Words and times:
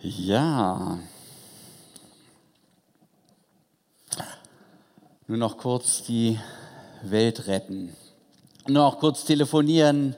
Ja. 0.00 0.98
Nur 5.26 5.38
noch 5.38 5.56
kurz 5.56 6.02
die 6.02 6.38
Welt 7.02 7.46
retten. 7.46 7.96
Nur 8.68 8.84
noch 8.84 8.98
kurz 8.98 9.24
telefonieren, 9.24 10.14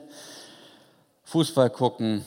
Fußball 1.23 1.69
gucken, 1.69 2.25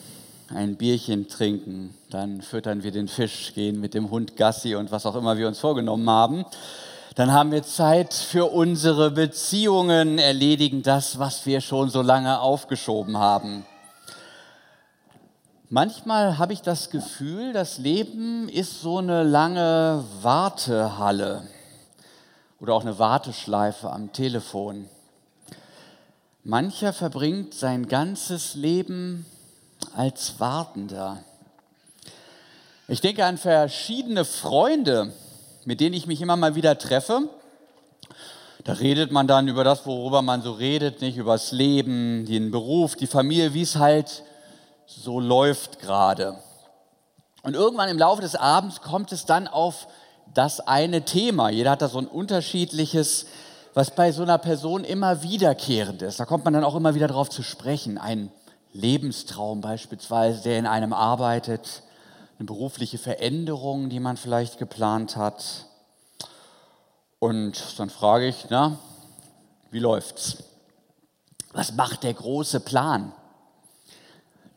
ein 0.49 0.77
Bierchen 0.77 1.27
trinken, 1.27 1.93
dann 2.09 2.41
füttern 2.41 2.83
wir 2.83 2.91
den 2.91 3.07
Fisch, 3.07 3.53
gehen 3.53 3.79
mit 3.79 3.93
dem 3.93 4.09
Hund 4.09 4.35
Gassi 4.37 4.75
und 4.75 4.91
was 4.91 5.05
auch 5.05 5.15
immer 5.15 5.37
wir 5.37 5.47
uns 5.47 5.59
vorgenommen 5.59 6.09
haben. 6.09 6.45
Dann 7.15 7.31
haben 7.31 7.51
wir 7.51 7.63
Zeit 7.63 8.13
für 8.13 8.45
unsere 8.45 9.11
Beziehungen, 9.11 10.17
erledigen 10.17 10.81
das, 10.81 11.19
was 11.19 11.45
wir 11.45 11.61
schon 11.61 11.89
so 11.89 12.01
lange 12.01 12.39
aufgeschoben 12.39 13.17
haben. 13.17 13.65
Manchmal 15.75 16.37
habe 16.37 16.53
ich 16.53 16.61
das 16.61 16.91
Gefühl, 16.91 17.51
das 17.51 17.79
Leben 17.79 18.47
ist 18.47 18.81
so 18.81 18.99
eine 18.99 19.23
lange 19.23 20.03
Wartehalle 20.21 21.47
oder 22.59 22.75
auch 22.75 22.83
eine 22.83 22.99
Warteschleife 22.99 23.89
am 23.89 24.13
Telefon. 24.13 24.87
Mancher 26.43 26.93
verbringt 26.93 27.55
sein 27.55 27.87
ganzes 27.87 28.53
Leben 28.53 29.25
als 29.95 30.39
Wartender. 30.39 31.23
Ich 32.87 33.01
denke 33.01 33.25
an 33.25 33.39
verschiedene 33.39 34.25
Freunde, 34.25 35.11
mit 35.65 35.79
denen 35.79 35.95
ich 35.95 36.05
mich 36.05 36.21
immer 36.21 36.35
mal 36.35 36.53
wieder 36.53 36.77
treffe. 36.77 37.27
Da 38.63 38.73
redet 38.73 39.11
man 39.11 39.25
dann 39.25 39.47
über 39.47 39.63
das, 39.63 39.87
worüber 39.87 40.21
man 40.21 40.43
so 40.43 40.51
redet, 40.51 41.01
nicht 41.01 41.17
über 41.17 41.31
das 41.31 41.51
Leben, 41.51 42.27
den 42.27 42.51
Beruf, 42.51 42.95
die 42.95 43.07
Familie, 43.07 43.55
wie 43.55 43.63
es 43.63 43.77
halt 43.77 44.21
so 44.95 45.19
läuft 45.19 45.79
gerade. 45.79 46.37
Und 47.43 47.55
irgendwann 47.55 47.89
im 47.89 47.97
Laufe 47.97 48.21
des 48.21 48.35
Abends 48.35 48.81
kommt 48.81 49.11
es 49.11 49.25
dann 49.25 49.47
auf 49.47 49.87
das 50.33 50.59
eine 50.61 51.03
Thema. 51.03 51.49
Jeder 51.49 51.71
hat 51.71 51.81
da 51.81 51.89
so 51.89 51.99
ein 51.99 52.07
unterschiedliches, 52.07 53.25
was 53.73 53.91
bei 53.91 54.11
so 54.11 54.23
einer 54.23 54.37
Person 54.37 54.83
immer 54.83 55.23
wiederkehrend 55.23 56.01
ist. 56.01 56.19
Da 56.19 56.25
kommt 56.25 56.45
man 56.45 56.53
dann 56.53 56.63
auch 56.63 56.75
immer 56.75 56.95
wieder 56.95 57.07
drauf 57.07 57.29
zu 57.29 57.43
sprechen. 57.43 57.97
Ein 57.97 58.31
Lebenstraum 58.71 59.61
beispielsweise, 59.61 60.41
der 60.43 60.57
in 60.57 60.65
einem 60.65 60.93
arbeitet, 60.93 61.83
eine 62.39 62.45
berufliche 62.45 62.97
Veränderung, 62.97 63.89
die 63.89 63.99
man 63.99 64.17
vielleicht 64.17 64.57
geplant 64.57 65.15
hat. 65.15 65.65
Und 67.19 67.79
dann 67.79 67.89
frage 67.89 68.27
ich, 68.27 68.47
na, 68.49 68.79
wie 69.71 69.79
läuft's? 69.79 70.37
Was 71.51 71.73
macht 71.73 72.03
der 72.03 72.13
große 72.13 72.59
Plan? 72.59 73.13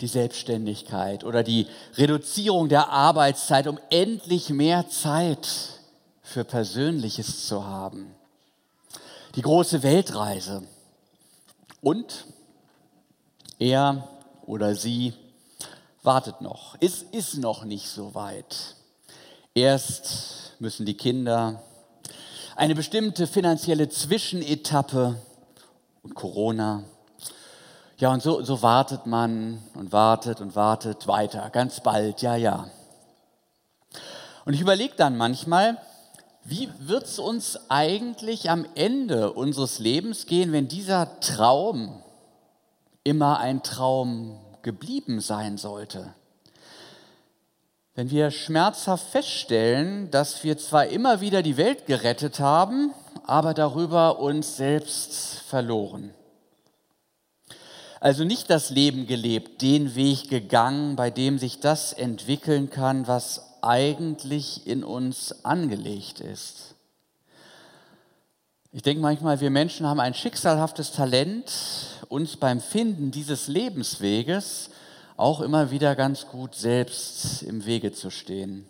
Die 0.00 0.06
Selbstständigkeit 0.06 1.24
oder 1.24 1.42
die 1.42 1.66
Reduzierung 1.96 2.68
der 2.68 2.90
Arbeitszeit, 2.90 3.66
um 3.66 3.78
endlich 3.90 4.50
mehr 4.50 4.88
Zeit 4.88 5.48
für 6.22 6.44
Persönliches 6.44 7.46
zu 7.46 7.64
haben. 7.64 8.14
Die 9.36 9.42
große 9.42 9.82
Weltreise. 9.82 10.62
Und 11.80 12.26
er 13.58 14.08
oder 14.44 14.74
sie 14.74 15.14
wartet 16.02 16.40
noch. 16.40 16.76
Es 16.80 17.02
ist 17.02 17.38
noch 17.38 17.64
nicht 17.64 17.88
so 17.88 18.14
weit. 18.14 18.76
Erst 19.54 20.54
müssen 20.58 20.84
die 20.84 20.96
Kinder 20.96 21.62
eine 22.54 22.74
bestimmte 22.74 23.26
finanzielle 23.26 23.88
Zwischenetappe 23.88 25.16
und 26.02 26.14
Corona 26.14 26.84
ja, 27.98 28.12
und 28.12 28.22
so, 28.22 28.42
so 28.42 28.62
wartet 28.62 29.06
man 29.06 29.62
und 29.74 29.92
wartet 29.92 30.40
und 30.40 30.54
wartet 30.54 31.06
weiter, 31.06 31.48
ganz 31.50 31.80
bald, 31.80 32.20
ja, 32.20 32.36
ja. 32.36 32.68
Und 34.44 34.52
ich 34.52 34.60
überlege 34.60 34.94
dann 34.96 35.16
manchmal, 35.16 35.78
wie 36.44 36.68
wird 36.78 37.04
es 37.04 37.18
uns 37.18 37.58
eigentlich 37.70 38.50
am 38.50 38.66
Ende 38.74 39.32
unseres 39.32 39.78
Lebens 39.78 40.26
gehen, 40.26 40.52
wenn 40.52 40.68
dieser 40.68 41.20
Traum 41.20 42.02
immer 43.02 43.40
ein 43.40 43.62
Traum 43.62 44.38
geblieben 44.62 45.20
sein 45.20 45.56
sollte? 45.56 46.14
Wenn 47.94 48.10
wir 48.10 48.30
schmerzhaft 48.30 49.08
feststellen, 49.08 50.10
dass 50.10 50.44
wir 50.44 50.58
zwar 50.58 50.86
immer 50.86 51.22
wieder 51.22 51.42
die 51.42 51.56
Welt 51.56 51.86
gerettet 51.86 52.40
haben, 52.40 52.92
aber 53.24 53.54
darüber 53.54 54.18
uns 54.18 54.58
selbst 54.58 55.40
verloren. 55.48 56.12
Also 58.00 58.24
nicht 58.24 58.50
das 58.50 58.70
Leben 58.70 59.06
gelebt, 59.06 59.62
den 59.62 59.94
Weg 59.94 60.28
gegangen, 60.28 60.96
bei 60.96 61.10
dem 61.10 61.38
sich 61.38 61.60
das 61.60 61.92
entwickeln 61.92 62.68
kann, 62.68 63.06
was 63.06 63.42
eigentlich 63.62 64.66
in 64.66 64.84
uns 64.84 65.44
angelegt 65.44 66.20
ist. 66.20 66.74
Ich 68.72 68.82
denke 68.82 69.00
manchmal, 69.00 69.40
wir 69.40 69.50
Menschen 69.50 69.86
haben 69.86 70.00
ein 70.00 70.12
schicksalhaftes 70.12 70.92
Talent, 70.92 71.50
uns 72.08 72.36
beim 72.36 72.60
Finden 72.60 73.10
dieses 73.10 73.48
Lebensweges 73.48 74.70
auch 75.16 75.40
immer 75.40 75.70
wieder 75.70 75.96
ganz 75.96 76.26
gut 76.26 76.54
selbst 76.54 77.42
im 77.42 77.64
Wege 77.64 77.92
zu 77.92 78.10
stehen. 78.10 78.66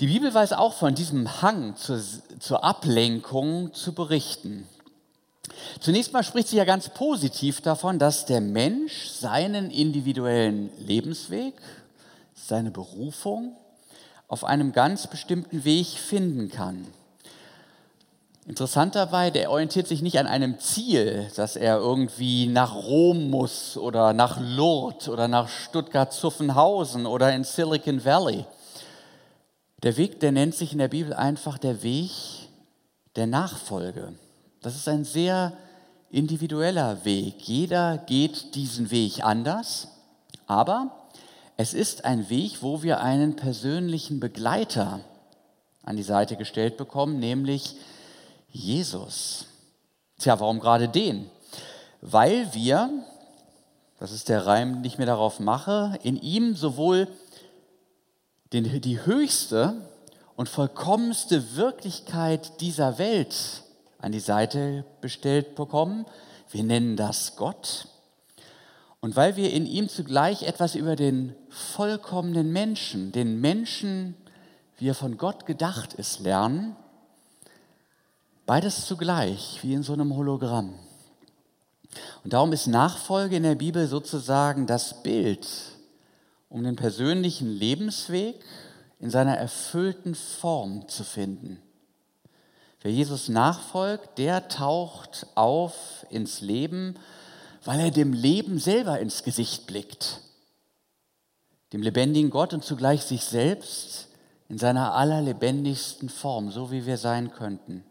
Die 0.00 0.08
Bibel 0.08 0.34
weiß 0.34 0.52
auch 0.52 0.74
von 0.74 0.94
diesem 0.94 1.40
Hang 1.40 1.76
zur, 1.76 2.02
zur 2.38 2.64
Ablenkung 2.64 3.72
zu 3.72 3.94
berichten. 3.94 4.68
Zunächst 5.80 6.12
mal 6.12 6.22
spricht 6.22 6.48
sie 6.48 6.56
ja 6.56 6.64
ganz 6.64 6.88
positiv 6.88 7.60
davon, 7.60 7.98
dass 7.98 8.26
der 8.26 8.40
Mensch 8.40 9.08
seinen 9.08 9.70
individuellen 9.70 10.70
Lebensweg, 10.78 11.54
seine 12.34 12.70
Berufung 12.70 13.56
auf 14.28 14.44
einem 14.44 14.72
ganz 14.72 15.06
bestimmten 15.06 15.64
Weg 15.64 15.86
finden 15.86 16.48
kann. 16.48 16.86
Interessant 18.46 18.94
dabei, 18.94 19.30
der 19.30 19.50
orientiert 19.50 19.86
sich 19.86 20.02
nicht 20.02 20.18
an 20.18 20.26
einem 20.26 20.58
Ziel, 20.58 21.30
dass 21.34 21.56
er 21.56 21.78
irgendwie 21.78 22.46
nach 22.46 22.74
Rom 22.74 23.30
muss 23.30 23.78
oder 23.78 24.12
nach 24.12 24.38
Lourdes 24.38 25.08
oder 25.08 25.28
nach 25.28 25.48
Stuttgart-Zuffenhausen 25.48 27.06
oder 27.06 27.34
in 27.34 27.44
Silicon 27.44 28.04
Valley. 28.04 28.44
Der 29.82 29.96
Weg, 29.96 30.20
der 30.20 30.32
nennt 30.32 30.54
sich 30.54 30.72
in 30.72 30.78
der 30.78 30.88
Bibel 30.88 31.14
einfach 31.14 31.56
der 31.56 31.82
Weg 31.82 32.10
der 33.16 33.26
Nachfolge. 33.26 34.12
Das 34.64 34.76
ist 34.76 34.88
ein 34.88 35.04
sehr 35.04 35.52
individueller 36.10 37.04
Weg. 37.04 37.34
Jeder 37.42 37.98
geht 37.98 38.54
diesen 38.54 38.90
Weg 38.90 39.22
anders, 39.22 39.88
aber 40.46 40.90
es 41.58 41.74
ist 41.74 42.06
ein 42.06 42.30
Weg, 42.30 42.62
wo 42.62 42.82
wir 42.82 43.02
einen 43.02 43.36
persönlichen 43.36 44.20
Begleiter 44.20 45.00
an 45.82 45.96
die 45.96 46.02
Seite 46.02 46.36
gestellt 46.36 46.78
bekommen, 46.78 47.18
nämlich 47.18 47.76
Jesus. 48.48 49.48
Tja, 50.18 50.40
warum 50.40 50.60
gerade 50.60 50.88
den? 50.88 51.30
Weil 52.00 52.54
wir, 52.54 52.88
das 53.98 54.12
ist 54.12 54.30
der 54.30 54.46
Reim, 54.46 54.76
den 54.76 54.84
ich 54.86 54.96
mir 54.96 55.04
darauf 55.04 55.40
mache, 55.40 55.98
in 56.02 56.16
ihm 56.16 56.56
sowohl 56.56 57.06
den, 58.54 58.80
die 58.80 59.04
höchste 59.04 59.74
und 60.36 60.48
vollkommenste 60.48 61.54
Wirklichkeit 61.54 62.62
dieser 62.62 62.96
Welt 62.96 63.63
an 64.04 64.12
die 64.12 64.20
Seite 64.20 64.84
bestellt 65.00 65.54
bekommen. 65.54 66.04
Wir 66.50 66.62
nennen 66.62 66.94
das 66.94 67.36
Gott. 67.36 67.88
Und 69.00 69.16
weil 69.16 69.36
wir 69.36 69.50
in 69.50 69.64
ihm 69.64 69.88
zugleich 69.88 70.42
etwas 70.42 70.74
über 70.74 70.94
den 70.94 71.34
vollkommenen 71.48 72.52
Menschen, 72.52 73.12
den 73.12 73.40
Menschen, 73.40 74.14
wie 74.78 74.88
er 74.88 74.94
von 74.94 75.16
Gott 75.16 75.46
gedacht 75.46 75.94
ist, 75.94 76.20
lernen, 76.20 76.76
beides 78.44 78.86
zugleich, 78.86 79.60
wie 79.62 79.72
in 79.72 79.82
so 79.82 79.94
einem 79.94 80.14
Hologramm. 80.14 80.74
Und 82.24 82.32
darum 82.34 82.52
ist 82.52 82.66
Nachfolge 82.66 83.36
in 83.36 83.42
der 83.42 83.54
Bibel 83.54 83.86
sozusagen 83.86 84.66
das 84.66 85.02
Bild, 85.02 85.48
um 86.50 86.62
den 86.62 86.76
persönlichen 86.76 87.48
Lebensweg 87.48 88.36
in 89.00 89.08
seiner 89.08 89.36
erfüllten 89.36 90.14
Form 90.14 90.88
zu 90.88 91.04
finden. 91.04 91.63
Wer 92.84 92.92
Jesus 92.92 93.30
nachfolgt, 93.30 94.18
der 94.18 94.48
taucht 94.48 95.26
auf 95.36 96.04
ins 96.10 96.42
Leben, 96.42 96.96
weil 97.64 97.80
er 97.80 97.90
dem 97.90 98.12
Leben 98.12 98.58
selber 98.58 99.00
ins 99.00 99.22
Gesicht 99.22 99.66
blickt. 99.66 100.20
Dem 101.72 101.80
lebendigen 101.80 102.28
Gott 102.28 102.52
und 102.52 102.62
zugleich 102.62 103.02
sich 103.02 103.24
selbst 103.24 104.08
in 104.50 104.58
seiner 104.58 104.92
allerlebendigsten 104.92 106.10
Form, 106.10 106.50
so 106.50 106.70
wie 106.70 106.84
wir 106.84 106.98
sein 106.98 107.30
könnten. 107.30 107.84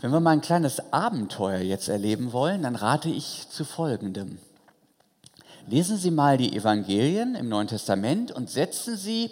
Wenn 0.00 0.10
wir 0.10 0.20
mal 0.20 0.30
ein 0.30 0.40
kleines 0.40 0.90
Abenteuer 0.90 1.60
jetzt 1.60 1.90
erleben 1.90 2.32
wollen, 2.32 2.62
dann 2.62 2.76
rate 2.76 3.10
ich 3.10 3.46
zu 3.50 3.66
Folgendem. 3.66 4.38
Lesen 5.66 5.98
Sie 5.98 6.10
mal 6.10 6.38
die 6.38 6.56
Evangelien 6.56 7.34
im 7.34 7.50
Neuen 7.50 7.68
Testament 7.68 8.32
und 8.32 8.48
setzen 8.48 8.96
Sie 8.96 9.30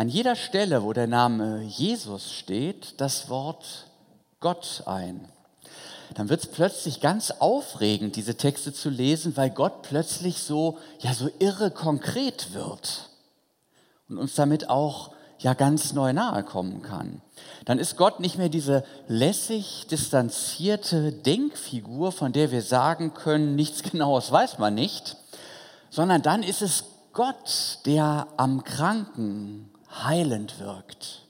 an 0.00 0.08
jeder 0.08 0.34
Stelle, 0.34 0.82
wo 0.82 0.94
der 0.94 1.06
Name 1.06 1.60
Jesus 1.60 2.32
steht, 2.32 2.98
das 3.02 3.28
Wort 3.28 3.86
Gott 4.40 4.84
ein. 4.86 5.28
dann 6.14 6.30
wird 6.30 6.40
es 6.42 6.50
plötzlich 6.50 7.02
ganz 7.02 7.30
aufregend, 7.32 8.16
diese 8.16 8.34
Texte 8.34 8.72
zu 8.72 8.88
lesen, 8.88 9.36
weil 9.36 9.50
Gott 9.50 9.82
plötzlich 9.82 10.38
so, 10.38 10.78
ja, 11.00 11.12
so 11.12 11.28
irre 11.38 11.70
konkret 11.70 12.54
wird 12.54 13.10
und 14.08 14.16
uns 14.16 14.34
damit 14.36 14.70
auch 14.70 15.10
ja 15.38 15.52
ganz 15.52 15.92
neu 15.92 16.14
nahe 16.14 16.44
kommen 16.44 16.80
kann. 16.80 17.20
Dann 17.66 17.78
ist 17.78 17.98
Gott 17.98 18.20
nicht 18.20 18.38
mehr 18.38 18.48
diese 18.48 18.84
lässig 19.06 19.86
distanzierte 19.90 21.12
Denkfigur, 21.12 22.10
von 22.10 22.32
der 22.32 22.50
wir 22.50 22.62
sagen 22.62 23.12
können, 23.12 23.54
nichts 23.54 23.82
Genaues 23.82 24.32
weiß 24.32 24.58
man 24.58 24.74
nicht, 24.74 25.18
sondern 25.90 26.22
dann 26.22 26.42
ist 26.42 26.62
es 26.62 26.84
Gott, 27.12 27.80
der 27.84 28.28
am 28.38 28.64
Kranken 28.64 29.70
heilend 29.90 30.58
wirkt, 30.58 31.22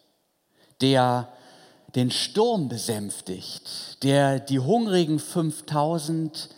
der 0.81 1.29
den 1.95 2.11
Sturm 2.11 2.69
besänftigt, 2.69 4.03
der 4.03 4.39
die 4.39 4.61
hungrigen 4.61 5.19
5000 5.19 6.49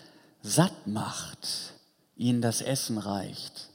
satt 0.43 0.87
macht, 0.87 1.49
ihnen 2.17 2.43
das 2.43 2.61
Essen 2.61 2.99
reicht. 2.99 3.69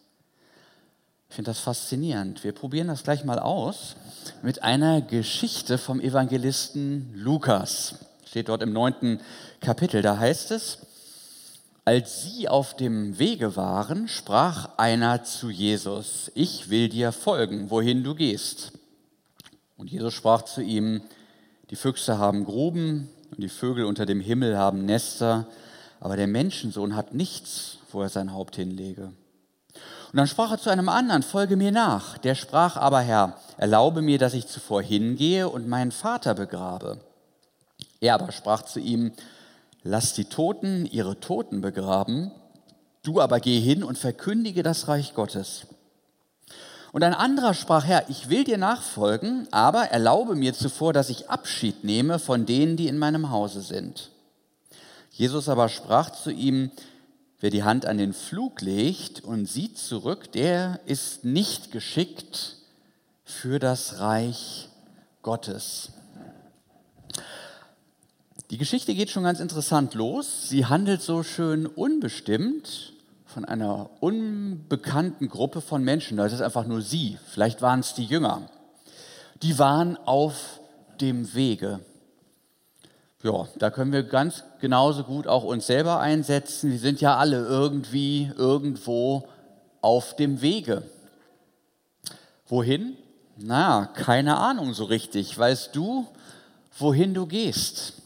Ich 1.29 1.35
finde 1.35 1.51
das 1.51 1.59
faszinierend. 1.59 2.43
Wir 2.43 2.51
probieren 2.51 2.87
das 2.87 3.03
gleich 3.03 3.23
mal 3.23 3.39
aus 3.39 3.95
mit 4.41 4.63
einer 4.63 5.01
Geschichte 5.01 5.77
vom 5.77 5.99
Evangelisten 5.99 7.11
Lukas. 7.15 7.95
Steht 8.25 8.49
dort 8.49 8.61
im 8.61 8.73
neunten 8.73 9.19
Kapitel. 9.61 10.01
Da 10.01 10.17
heißt 10.17 10.51
es, 10.51 10.79
als 11.87 12.23
sie 12.23 12.49
auf 12.49 12.75
dem 12.75 13.17
Wege 13.17 13.55
waren, 13.55 14.09
sprach 14.09 14.71
einer 14.75 15.23
zu 15.23 15.49
Jesus, 15.49 16.29
ich 16.35 16.69
will 16.69 16.89
dir 16.89 17.13
folgen, 17.13 17.69
wohin 17.69 18.03
du 18.03 18.13
gehst. 18.13 18.73
Und 19.77 19.89
Jesus 19.89 20.13
sprach 20.13 20.41
zu 20.41 20.59
ihm, 20.59 21.01
die 21.69 21.77
Füchse 21.77 22.17
haben 22.17 22.43
Gruben 22.43 23.07
und 23.31 23.41
die 23.41 23.47
Vögel 23.47 23.85
unter 23.85 24.05
dem 24.05 24.19
Himmel 24.19 24.57
haben 24.57 24.83
Nester, 24.83 25.47
aber 26.01 26.17
der 26.17 26.27
Menschensohn 26.27 26.93
hat 26.93 27.13
nichts, 27.13 27.77
wo 27.93 28.01
er 28.01 28.09
sein 28.09 28.33
Haupt 28.33 28.57
hinlege. 28.57 29.13
Und 30.11 30.17
dann 30.17 30.27
sprach 30.27 30.51
er 30.51 30.57
zu 30.57 30.69
einem 30.69 30.89
anderen, 30.89 31.23
folge 31.23 31.55
mir 31.55 31.71
nach. 31.71 32.17
Der 32.17 32.35
sprach 32.35 32.75
aber, 32.75 32.99
Herr, 32.99 33.37
erlaube 33.55 34.01
mir, 34.01 34.17
dass 34.17 34.33
ich 34.33 34.47
zuvor 34.47 34.81
hingehe 34.81 35.47
und 35.47 35.69
meinen 35.69 35.93
Vater 35.93 36.33
begrabe. 36.33 36.99
Er 38.01 38.15
aber 38.15 38.33
sprach 38.33 38.63
zu 38.63 38.81
ihm, 38.81 39.13
lass 39.83 40.13
die 40.13 40.25
Toten 40.25 40.85
ihre 40.85 41.19
Toten 41.19 41.61
begraben, 41.61 42.31
du 43.03 43.21
aber 43.21 43.39
geh 43.39 43.59
hin 43.59 43.83
und 43.83 43.97
verkündige 43.97 44.63
das 44.63 44.87
Reich 44.87 45.13
Gottes. 45.13 45.67
Und 46.91 47.03
ein 47.03 47.13
anderer 47.13 47.53
sprach, 47.53 47.85
Herr, 47.85 48.09
ich 48.09 48.29
will 48.29 48.43
dir 48.43 48.57
nachfolgen, 48.57 49.47
aber 49.51 49.85
erlaube 49.85 50.35
mir 50.35 50.53
zuvor, 50.53 50.93
dass 50.93 51.09
ich 51.09 51.29
Abschied 51.29 51.83
nehme 51.83 52.17
von 52.17 52.45
denen, 52.45 52.77
die 52.77 52.87
in 52.87 52.97
meinem 52.97 53.29
Hause 53.29 53.61
sind. 53.61 54.09
Jesus 55.11 55.49
aber 55.49 55.69
sprach 55.69 56.11
zu 56.11 56.31
ihm, 56.31 56.71
wer 57.39 57.49
die 57.49 57.63
Hand 57.63 57.85
an 57.85 57.97
den 57.97 58.13
Flug 58.13 58.61
legt 58.61 59.23
und 59.23 59.45
sieht 59.45 59.77
zurück, 59.77 60.31
der 60.31 60.79
ist 60.85 61.25
nicht 61.25 61.71
geschickt 61.71 62.55
für 63.23 63.59
das 63.59 63.99
Reich 63.99 64.69
Gottes. 65.21 65.89
Die 68.49 68.57
Geschichte 68.57 68.95
geht 68.95 69.09
schon 69.09 69.23
ganz 69.23 69.41
interessant 69.41 69.93
los. 69.93 70.47
Sie 70.47 70.65
handelt 70.65 71.01
so 71.01 71.21
schön 71.21 71.65
unbestimmt 71.65 72.93
von 73.25 73.43
einer 73.43 73.89
unbekannten 73.99 75.27
Gruppe 75.27 75.59
von 75.59 75.83
Menschen. 75.83 76.15
Das 76.15 76.31
ist 76.31 76.39
einfach 76.39 76.65
nur 76.65 76.81
sie. 76.81 77.17
Vielleicht 77.27 77.61
waren 77.61 77.81
es 77.81 77.93
die 77.93 78.05
Jünger. 78.05 78.49
Die 79.41 79.59
waren 79.59 79.97
auf 79.97 80.61
dem 81.01 81.33
Wege. 81.33 81.81
Ja, 83.21 83.49
da 83.57 83.69
können 83.69 83.91
wir 83.91 84.03
ganz 84.03 84.45
genauso 84.61 85.03
gut 85.03 85.27
auch 85.27 85.43
uns 85.43 85.67
selber 85.67 85.99
einsetzen. 85.99 86.71
Wir 86.71 86.79
sind 86.79 87.01
ja 87.01 87.17
alle 87.17 87.45
irgendwie, 87.45 88.31
irgendwo 88.37 89.27
auf 89.81 90.15
dem 90.15 90.39
Wege. 90.39 90.83
Wohin? 92.47 92.95
Na, 93.35 93.87
keine 93.87 94.37
Ahnung 94.37 94.73
so 94.73 94.85
richtig. 94.85 95.37
Weißt 95.37 95.75
du, 95.75 96.07
wohin 96.77 97.13
du 97.13 97.25
gehst? 97.25 97.96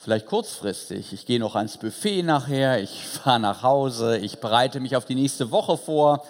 Vielleicht 0.00 0.26
kurzfristig. 0.26 1.12
Ich 1.12 1.26
gehe 1.26 1.38
noch 1.38 1.54
ans 1.54 1.76
Buffet 1.76 2.22
nachher, 2.22 2.82
ich 2.82 3.04
fahre 3.22 3.40
nach 3.40 3.62
Hause, 3.62 4.18
ich 4.18 4.38
bereite 4.38 4.80
mich 4.80 4.96
auf 4.96 5.04
die 5.04 5.14
nächste 5.14 5.50
Woche 5.50 5.76
vor. 5.76 6.24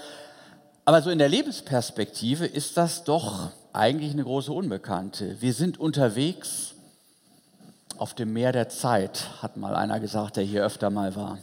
Aber 0.84 1.02
so 1.02 1.10
in 1.10 1.18
der 1.18 1.28
Lebensperspektive 1.28 2.46
ist 2.46 2.76
das 2.76 3.04
doch 3.04 3.50
eigentlich 3.72 4.12
eine 4.12 4.24
große 4.24 4.52
Unbekannte. 4.52 5.40
Wir 5.40 5.54
sind 5.54 5.78
unterwegs 5.78 6.74
auf 7.96 8.14
dem 8.14 8.32
Meer 8.32 8.50
der 8.50 8.68
Zeit, 8.68 9.28
hat 9.40 9.56
mal 9.56 9.76
einer 9.76 10.00
gesagt, 10.00 10.36
der 10.36 10.44
hier 10.44 10.64
öfter 10.64 10.90
mal 10.90 11.14
war. 11.14 11.38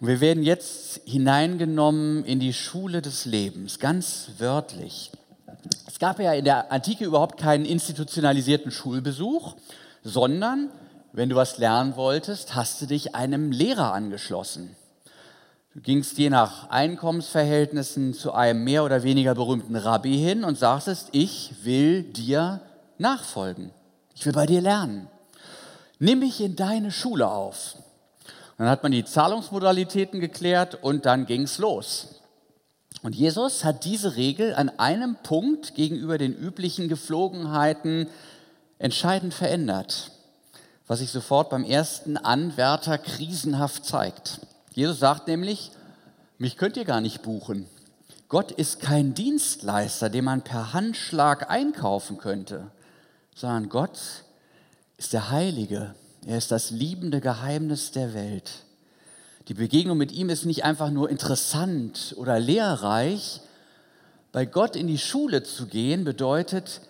Und 0.00 0.08
wir 0.08 0.20
werden 0.20 0.42
jetzt 0.42 1.00
hineingenommen 1.06 2.24
in 2.24 2.40
die 2.40 2.52
Schule 2.52 3.00
des 3.00 3.24
Lebens, 3.24 3.78
ganz 3.78 4.28
wörtlich. 4.36 5.10
Es 5.86 5.98
gab 5.98 6.20
ja 6.20 6.34
in 6.34 6.44
der 6.44 6.70
Antike 6.70 7.06
überhaupt 7.06 7.40
keinen 7.40 7.64
institutionalisierten 7.64 8.70
Schulbesuch, 8.70 9.54
sondern 10.06 10.70
wenn 11.12 11.28
du 11.28 11.36
was 11.36 11.58
lernen 11.58 11.96
wolltest, 11.96 12.54
hast 12.54 12.80
du 12.80 12.86
dich 12.86 13.14
einem 13.14 13.50
Lehrer 13.50 13.92
angeschlossen. 13.92 14.76
Du 15.74 15.80
gingst 15.80 16.16
je 16.16 16.30
nach 16.30 16.70
Einkommensverhältnissen 16.70 18.14
zu 18.14 18.32
einem 18.32 18.64
mehr 18.64 18.84
oder 18.84 19.02
weniger 19.02 19.34
berühmten 19.34 19.76
Rabbi 19.76 20.16
hin 20.16 20.44
und 20.44 20.58
sagtest, 20.58 21.08
ich 21.12 21.54
will 21.64 22.04
dir 22.04 22.60
nachfolgen. 22.98 23.72
Ich 24.14 24.24
will 24.24 24.32
bei 24.32 24.46
dir 24.46 24.60
lernen. 24.60 25.08
Nimm 25.98 26.20
mich 26.20 26.40
in 26.40 26.56
deine 26.56 26.92
Schule 26.92 27.28
auf. 27.28 27.76
Dann 28.58 28.68
hat 28.68 28.82
man 28.82 28.92
die 28.92 29.04
Zahlungsmodalitäten 29.04 30.20
geklärt 30.20 30.78
und 30.82 31.04
dann 31.04 31.26
ging 31.26 31.42
es 31.42 31.58
los. 31.58 32.20
Und 33.02 33.14
Jesus 33.14 33.64
hat 33.64 33.84
diese 33.84 34.16
Regel 34.16 34.54
an 34.54 34.70
einem 34.78 35.16
Punkt 35.22 35.74
gegenüber 35.74 36.16
den 36.16 36.34
üblichen 36.34 36.88
Geflogenheiten 36.88 38.08
entscheidend 38.78 39.34
verändert, 39.34 40.10
was 40.86 41.00
sich 41.00 41.10
sofort 41.10 41.50
beim 41.50 41.64
ersten 41.64 42.16
Anwärter 42.16 42.98
krisenhaft 42.98 43.84
zeigt. 43.84 44.40
Jesus 44.74 44.98
sagt 44.98 45.26
nämlich, 45.28 45.70
mich 46.38 46.56
könnt 46.56 46.76
ihr 46.76 46.84
gar 46.84 47.00
nicht 47.00 47.22
buchen. 47.22 47.66
Gott 48.28 48.50
ist 48.52 48.80
kein 48.80 49.14
Dienstleister, 49.14 50.10
den 50.10 50.24
man 50.24 50.42
per 50.42 50.72
Handschlag 50.72 51.48
einkaufen 51.50 52.18
könnte, 52.18 52.70
sondern 53.34 53.68
Gott 53.68 53.98
ist 54.98 55.12
der 55.12 55.30
Heilige. 55.30 55.94
Er 56.26 56.38
ist 56.38 56.50
das 56.50 56.70
liebende 56.70 57.20
Geheimnis 57.20 57.92
der 57.92 58.14
Welt. 58.14 58.50
Die 59.48 59.54
Begegnung 59.54 59.96
mit 59.96 60.10
ihm 60.10 60.28
ist 60.28 60.44
nicht 60.44 60.64
einfach 60.64 60.90
nur 60.90 61.08
interessant 61.08 62.14
oder 62.18 62.40
lehrreich. 62.40 63.40
Bei 64.32 64.44
Gott 64.44 64.74
in 64.74 64.88
die 64.88 64.98
Schule 64.98 65.44
zu 65.44 65.66
gehen 65.66 66.02
bedeutet, 66.02 66.80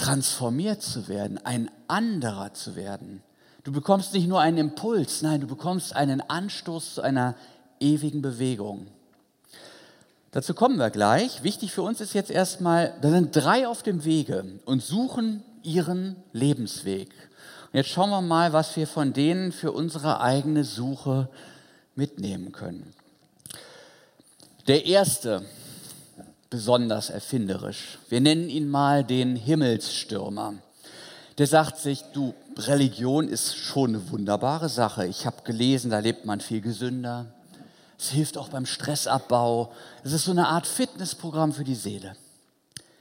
transformiert 0.00 0.82
zu 0.82 1.08
werden, 1.08 1.38
ein 1.44 1.70
anderer 1.86 2.54
zu 2.54 2.74
werden. 2.74 3.22
Du 3.64 3.72
bekommst 3.72 4.14
nicht 4.14 4.26
nur 4.26 4.40
einen 4.40 4.56
Impuls, 4.56 5.20
nein, 5.20 5.42
du 5.42 5.46
bekommst 5.46 5.94
einen 5.94 6.22
Anstoß 6.22 6.94
zu 6.94 7.02
einer 7.02 7.34
ewigen 7.80 8.22
Bewegung. 8.22 8.86
Dazu 10.32 10.54
kommen 10.54 10.78
wir 10.78 10.90
gleich. 10.90 11.42
Wichtig 11.42 11.72
für 11.72 11.82
uns 11.82 12.00
ist 12.00 12.14
jetzt 12.14 12.30
erstmal, 12.30 12.94
da 13.02 13.10
sind 13.10 13.36
drei 13.36 13.68
auf 13.68 13.82
dem 13.82 14.04
Wege 14.04 14.44
und 14.64 14.82
suchen 14.82 15.42
ihren 15.62 16.16
Lebensweg. 16.32 17.10
Und 17.70 17.76
jetzt 17.76 17.90
schauen 17.90 18.10
wir 18.10 18.22
mal, 18.22 18.54
was 18.54 18.76
wir 18.76 18.86
von 18.86 19.12
denen 19.12 19.52
für 19.52 19.72
unsere 19.72 20.20
eigene 20.20 20.64
Suche 20.64 21.28
mitnehmen 21.94 22.52
können. 22.52 22.94
Der 24.66 24.86
erste, 24.86 25.44
besonders 26.50 27.10
erfinderisch. 27.10 27.98
Wir 28.08 28.20
nennen 28.20 28.48
ihn 28.48 28.68
mal 28.68 29.04
den 29.04 29.36
Himmelsstürmer. 29.36 30.54
Der 31.38 31.46
sagt 31.46 31.78
sich, 31.78 32.02
du, 32.12 32.34
Religion 32.58 33.28
ist 33.28 33.56
schon 33.56 33.90
eine 33.90 34.10
wunderbare 34.10 34.68
Sache. 34.68 35.06
Ich 35.06 35.24
habe 35.24 35.42
gelesen, 35.44 35.90
da 35.90 36.00
lebt 36.00 36.26
man 36.26 36.40
viel 36.40 36.60
gesünder. 36.60 37.26
Es 37.98 38.10
hilft 38.10 38.36
auch 38.36 38.48
beim 38.48 38.66
Stressabbau. 38.66 39.72
Es 40.02 40.12
ist 40.12 40.24
so 40.24 40.32
eine 40.32 40.48
Art 40.48 40.66
Fitnessprogramm 40.66 41.52
für 41.52 41.64
die 41.64 41.74
Seele. 41.74 42.16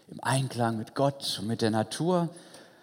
Im 0.09 0.23
Einklang 0.23 0.77
mit 0.77 0.95
Gott 0.95 1.39
und 1.41 1.47
mit 1.47 1.61
der 1.61 1.71
Natur. 1.71 2.29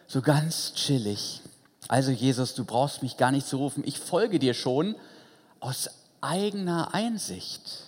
So 0.09 0.21
ganz 0.21 0.75
chillig. 0.75 1.41
Also 1.89 2.11
Jesus, 2.11 2.55
du 2.55 2.65
brauchst 2.65 3.03
mich 3.03 3.17
gar 3.17 3.31
nicht 3.31 3.47
zu 3.47 3.59
rufen. 3.59 3.85
Ich 3.87 3.99
folge 3.99 4.39
dir 4.39 4.55
schon 4.55 4.97
aus 5.61 5.89
eigener 6.21 6.93
Einsicht. 6.93 7.86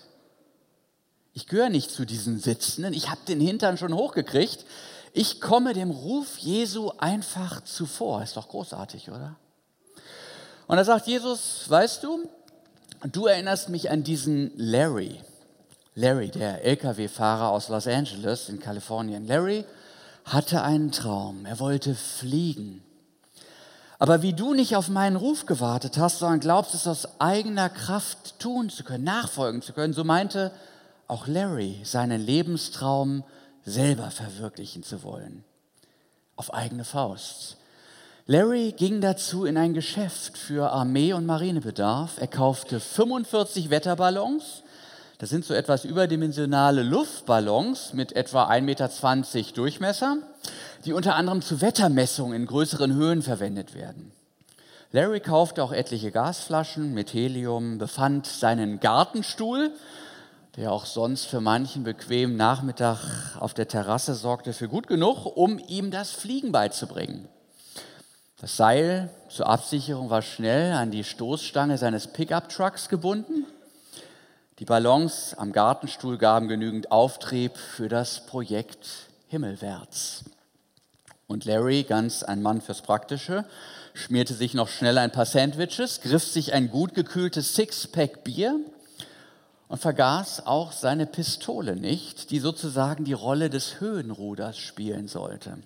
Ich 1.38 1.46
gehöre 1.46 1.70
nicht 1.70 1.92
zu 1.92 2.04
diesen 2.04 2.40
Sitzenden. 2.40 2.92
Ich 2.92 3.10
habe 3.10 3.20
den 3.28 3.38
Hintern 3.38 3.78
schon 3.78 3.94
hochgekriegt. 3.94 4.66
Ich 5.12 5.40
komme 5.40 5.72
dem 5.72 5.92
Ruf 5.92 6.36
Jesu 6.38 6.90
einfach 6.98 7.62
zuvor. 7.62 8.24
Ist 8.24 8.36
doch 8.36 8.48
großartig, 8.48 9.08
oder? 9.08 9.36
Und 10.66 10.78
da 10.78 10.84
sagt 10.84 11.06
Jesus, 11.06 11.70
weißt 11.70 12.02
du, 12.02 12.28
du 13.12 13.26
erinnerst 13.26 13.68
mich 13.68 13.88
an 13.88 14.02
diesen 14.02 14.50
Larry. 14.56 15.20
Larry, 15.94 16.32
der 16.32 16.64
Lkw-Fahrer 16.64 17.50
aus 17.50 17.68
Los 17.68 17.86
Angeles 17.86 18.48
in 18.48 18.58
Kalifornien. 18.58 19.24
Larry 19.24 19.64
hatte 20.24 20.62
einen 20.64 20.90
Traum. 20.90 21.46
Er 21.46 21.60
wollte 21.60 21.94
fliegen. 21.94 22.82
Aber 24.00 24.22
wie 24.22 24.32
du 24.32 24.54
nicht 24.54 24.74
auf 24.74 24.88
meinen 24.88 25.14
Ruf 25.14 25.46
gewartet 25.46 25.98
hast, 25.98 26.18
sondern 26.18 26.40
glaubst 26.40 26.74
es 26.74 26.88
aus 26.88 27.20
eigener 27.20 27.68
Kraft 27.68 28.40
tun 28.40 28.70
zu 28.70 28.82
können, 28.82 29.04
nachfolgen 29.04 29.62
zu 29.62 29.72
können, 29.72 29.94
so 29.94 30.02
meinte 30.02 30.50
auch 31.08 31.26
Larry 31.26 31.80
seinen 31.84 32.24
Lebenstraum 32.24 33.24
selber 33.64 34.10
verwirklichen 34.10 34.82
zu 34.82 35.02
wollen. 35.02 35.42
Auf 36.36 36.54
eigene 36.54 36.84
Faust. 36.84 37.56
Larry 38.26 38.72
ging 38.76 39.00
dazu 39.00 39.46
in 39.46 39.56
ein 39.56 39.72
Geschäft 39.72 40.36
für 40.36 40.70
Armee- 40.70 41.14
und 41.14 41.24
Marinebedarf. 41.24 42.20
Er 42.20 42.26
kaufte 42.26 42.78
45 42.78 43.70
Wetterballons. 43.70 44.62
Das 45.16 45.30
sind 45.30 45.46
so 45.46 45.54
etwas 45.54 45.86
überdimensionale 45.86 46.82
Luftballons 46.82 47.94
mit 47.94 48.12
etwa 48.12 48.48
1,20 48.48 48.60
Meter 48.60 49.52
Durchmesser, 49.54 50.18
die 50.84 50.92
unter 50.92 51.16
anderem 51.16 51.40
zu 51.40 51.62
Wettermessungen 51.62 52.42
in 52.42 52.46
größeren 52.46 52.94
Höhen 52.94 53.22
verwendet 53.22 53.74
werden. 53.74 54.12
Larry 54.92 55.20
kaufte 55.20 55.64
auch 55.64 55.72
etliche 55.72 56.12
Gasflaschen 56.12 56.94
mit 56.94 57.14
Helium, 57.14 57.78
befand 57.78 58.26
seinen 58.26 58.78
Gartenstuhl, 58.78 59.72
der 60.56 60.72
auch 60.72 60.86
sonst 60.86 61.26
für 61.26 61.40
manchen 61.40 61.84
bequemen 61.84 62.36
Nachmittag 62.36 63.36
auf 63.38 63.54
der 63.54 63.68
Terrasse 63.68 64.14
sorgte, 64.14 64.52
für 64.52 64.68
gut 64.68 64.86
genug, 64.86 65.24
um 65.24 65.58
ihm 65.68 65.90
das 65.90 66.10
Fliegen 66.10 66.52
beizubringen. 66.52 67.28
Das 68.40 68.56
Seil 68.56 69.10
zur 69.28 69.48
Absicherung 69.48 70.10
war 70.10 70.22
schnell 70.22 70.72
an 70.72 70.90
die 70.90 71.04
Stoßstange 71.04 71.76
seines 71.76 72.06
Pickup-Trucks 72.06 72.88
gebunden. 72.88 73.46
Die 74.58 74.64
Ballons 74.64 75.34
am 75.34 75.52
Gartenstuhl 75.52 76.18
gaben 76.18 76.48
genügend 76.48 76.90
Auftrieb 76.90 77.56
für 77.56 77.88
das 77.88 78.26
Projekt 78.26 78.88
Himmelwärts. 79.28 80.24
Und 81.26 81.44
Larry, 81.44 81.82
ganz 81.82 82.22
ein 82.22 82.40
Mann 82.40 82.60
fürs 82.60 82.82
Praktische, 82.82 83.44
schmierte 83.92 84.34
sich 84.34 84.54
noch 84.54 84.68
schnell 84.68 84.98
ein 84.98 85.12
paar 85.12 85.26
Sandwiches, 85.26 86.00
griff 86.00 86.24
sich 86.24 86.52
ein 86.52 86.70
gut 86.70 86.94
gekühltes 86.94 87.54
Sixpack 87.54 88.24
Bier 88.24 88.58
und 89.68 89.78
vergaß 89.78 90.46
auch 90.46 90.72
seine 90.72 91.06
Pistole 91.06 91.76
nicht, 91.76 92.30
die 92.30 92.38
sozusagen 92.38 93.04
die 93.04 93.12
Rolle 93.12 93.50
des 93.50 93.80
Höhenruders 93.80 94.58
spielen 94.58 95.08
sollte. 95.08 95.58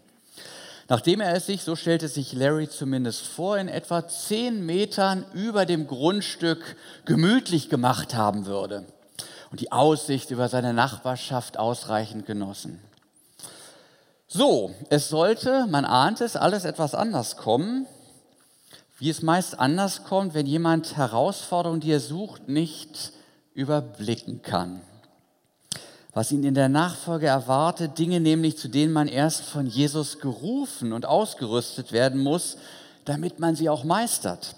Nachdem 0.88 1.20
er 1.20 1.34
es 1.34 1.46
sich, 1.46 1.62
so 1.62 1.76
stellte 1.76 2.08
sich 2.08 2.32
Larry 2.32 2.68
zumindest 2.68 3.26
vor, 3.26 3.56
in 3.56 3.68
etwa 3.68 4.08
zehn 4.08 4.66
Metern 4.66 5.24
über 5.32 5.64
dem 5.64 5.86
Grundstück 5.86 6.76
gemütlich 7.04 7.68
gemacht 7.68 8.14
haben 8.14 8.46
würde 8.46 8.84
und 9.50 9.60
die 9.60 9.70
Aussicht 9.70 10.30
über 10.30 10.48
seine 10.48 10.74
Nachbarschaft 10.74 11.58
ausreichend 11.58 12.26
genossen. 12.26 12.80
So, 14.26 14.74
es 14.90 15.08
sollte, 15.08 15.66
man 15.68 15.84
ahnt 15.84 16.20
es, 16.20 16.36
alles 16.36 16.64
etwas 16.64 16.94
anders 16.94 17.36
kommen, 17.36 17.86
wie 18.98 19.10
es 19.10 19.22
meist 19.22 19.58
anders 19.58 20.04
kommt, 20.04 20.34
wenn 20.34 20.46
jemand 20.46 20.96
Herausforderungen, 20.96 21.80
die 21.80 21.92
er 21.92 22.00
sucht, 22.00 22.48
nicht 22.48 23.12
überblicken 23.54 24.42
kann 24.42 24.80
was 26.12 26.30
ihn 26.30 26.44
in 26.44 26.54
der 26.54 26.68
Nachfolge 26.68 27.26
erwartet, 27.26 27.98
Dinge 27.98 28.20
nämlich, 28.20 28.58
zu 28.58 28.68
denen 28.68 28.92
man 28.92 29.08
erst 29.08 29.44
von 29.44 29.66
Jesus 29.66 30.18
gerufen 30.18 30.92
und 30.92 31.06
ausgerüstet 31.06 31.92
werden 31.92 32.22
muss, 32.22 32.58
damit 33.04 33.40
man 33.40 33.56
sie 33.56 33.70
auch 33.70 33.84
meistert. 33.84 34.54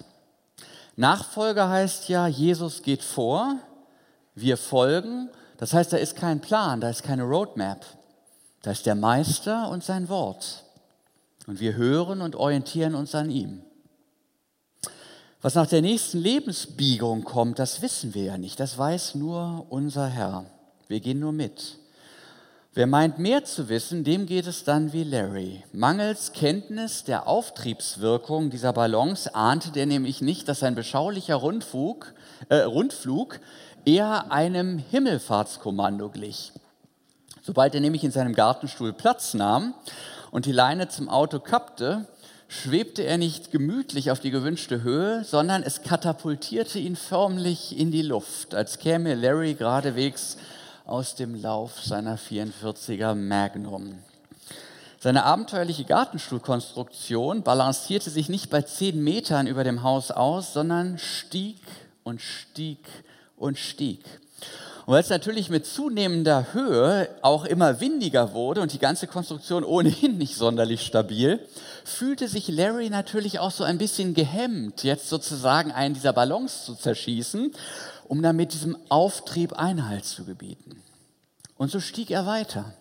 Nachfolge 0.97 1.69
heißt 1.69 2.09
ja, 2.09 2.27
Jesus 2.27 2.83
geht 2.83 3.03
vor, 3.03 3.57
wir 4.35 4.57
folgen. 4.57 5.31
Das 5.59 5.73
heißt, 5.73 5.93
da 5.93 5.97
ist 5.97 6.17
kein 6.17 6.41
Plan, 6.41 6.81
da 6.81 6.91
ist 6.91 7.05
keine 7.05 7.23
Roadmap. 7.23 7.87
Da 8.63 8.73
ist 8.73 8.87
der 8.87 8.95
Meister 8.95 9.69
und 9.69 9.85
sein 9.85 10.09
Wort. 10.09 10.65
Und 11.47 11.61
wir 11.61 11.75
hören 11.75 12.21
und 12.21 12.35
orientieren 12.35 12.95
uns 12.95 13.15
an 13.15 13.31
ihm. 13.31 13.63
Was 15.45 15.57
nach 15.57 15.67
der 15.67 15.83
nächsten 15.83 16.21
Lebensbiegung 16.21 17.23
kommt, 17.23 17.59
das 17.59 17.83
wissen 17.83 18.15
wir 18.15 18.23
ja 18.23 18.39
nicht. 18.39 18.59
Das 18.59 18.79
weiß 18.79 19.15
nur 19.15 19.67
unser 19.69 20.07
Herr. 20.07 20.47
Wir 20.89 21.01
gehen 21.01 21.19
nur 21.19 21.33
mit. 21.33 21.77
Wer 22.73 22.87
meint 22.87 23.19
mehr 23.19 23.45
zu 23.45 23.69
wissen, 23.69 24.05
dem 24.05 24.25
geht 24.25 24.47
es 24.47 24.65
dann 24.65 24.95
wie 24.95 25.05
Larry. 25.05 25.63
Mangels 25.71 26.33
Kenntnis 26.33 27.05
der 27.05 27.27
Auftriebswirkung 27.27 28.49
dieser 28.49 28.73
Ballons 28.73 29.27
ahnte 29.35 29.71
der 29.71 29.85
nämlich 29.85 30.23
nicht, 30.23 30.49
dass 30.49 30.63
ein 30.63 30.75
beschaulicher 30.75 31.35
Rundflug, 31.35 32.15
äh, 32.49 32.61
Rundflug 32.61 33.39
eher 33.85 34.33
einem 34.33 34.79
Himmelfahrtskommando 34.79 36.09
glich. 36.09 36.53
Sobald 37.43 37.75
er 37.75 37.83
nämlich 37.83 38.03
in 38.03 38.13
seinem 38.13 38.33
Gartenstuhl 38.33 38.95
Platz 38.95 39.35
nahm 39.35 39.75
und 40.31 40.47
die 40.47 40.53
Leine 40.53 40.89
zum 40.89 41.11
Auto 41.11 41.39
kappte, 41.39 42.07
schwebte 42.49 43.03
er 43.03 43.19
nicht 43.19 43.51
gemütlich 43.51 44.11
auf 44.11 44.21
die 44.21 44.31
gewünschte 44.31 44.83
Höhe, 44.83 45.25
sondern 45.25 45.63
es 45.63 45.83
katapultierte 45.83 46.79
ihn 46.79 46.97
förmlich 46.97 47.79
in 47.79 47.91
die 47.91 48.03
Luft, 48.03 48.55
als 48.55 48.79
käme 48.79 49.15
Larry 49.15 49.55
geradewegs 49.55 50.37
aus 50.87 51.15
dem 51.15 51.35
Lauf 51.35 51.83
seiner 51.83 52.19
44er 52.19 53.15
Magnum. 53.15 53.99
Seine 55.01 55.25
abenteuerliche 55.25 55.85
Gartenstuhlkonstruktion 55.85 57.43
balancierte 57.43 58.09
sich 58.09 58.29
nicht 58.29 58.49
bei 58.49 58.63
zehn 58.63 59.05
Metern 59.05 59.47
über 59.47 59.65
dem 59.65 59.83
Haus 59.83 60.11
aus, 60.11 60.55
sondern 60.55 60.99
stieg 60.99 61.61
und 62.05 62.23
stieg 62.23 62.79
und 63.37 63.59
stieg. 63.59 64.01
Und 64.87 64.93
weil 64.93 65.01
es 65.01 65.09
natürlich 65.09 65.49
mit 65.49 65.67
zunehmender 65.67 66.53
Höhe 66.53 67.09
auch 67.23 67.45
immer 67.45 67.81
windiger 67.81 68.35
wurde 68.35 68.61
und 68.61 68.73
die 68.73 68.79
ganze 68.79 69.07
Konstruktion 69.07 69.65
ohnehin 69.65 70.19
nicht 70.19 70.37
sonderlich 70.37 70.83
stabil, 70.83 71.41
fühlte 71.85 72.29
sich 72.29 72.49
Larry 72.49 72.91
natürlich 72.91 73.39
auch 73.39 73.51
so 73.51 73.65
ein 73.65 73.79
bisschen 73.79 74.15
gehemmt, 74.15 74.85
jetzt 74.85 75.09
sozusagen 75.09 75.73
einen 75.73 75.95
dieser 75.95 76.13
Ballons 76.13 76.65
zu 76.65 76.75
zerschießen 76.75 77.53
um 78.09 78.23
damit 78.23 78.53
diesem 78.53 78.77
Auftrieb 78.89 79.55
Einhalt 79.55 80.05
zu 80.05 80.25
gebieten. 80.25 80.83
Und 81.57 81.71
so 81.71 81.81
stieg 81.81 82.11
er 82.11 82.27
weiter. 82.27 82.75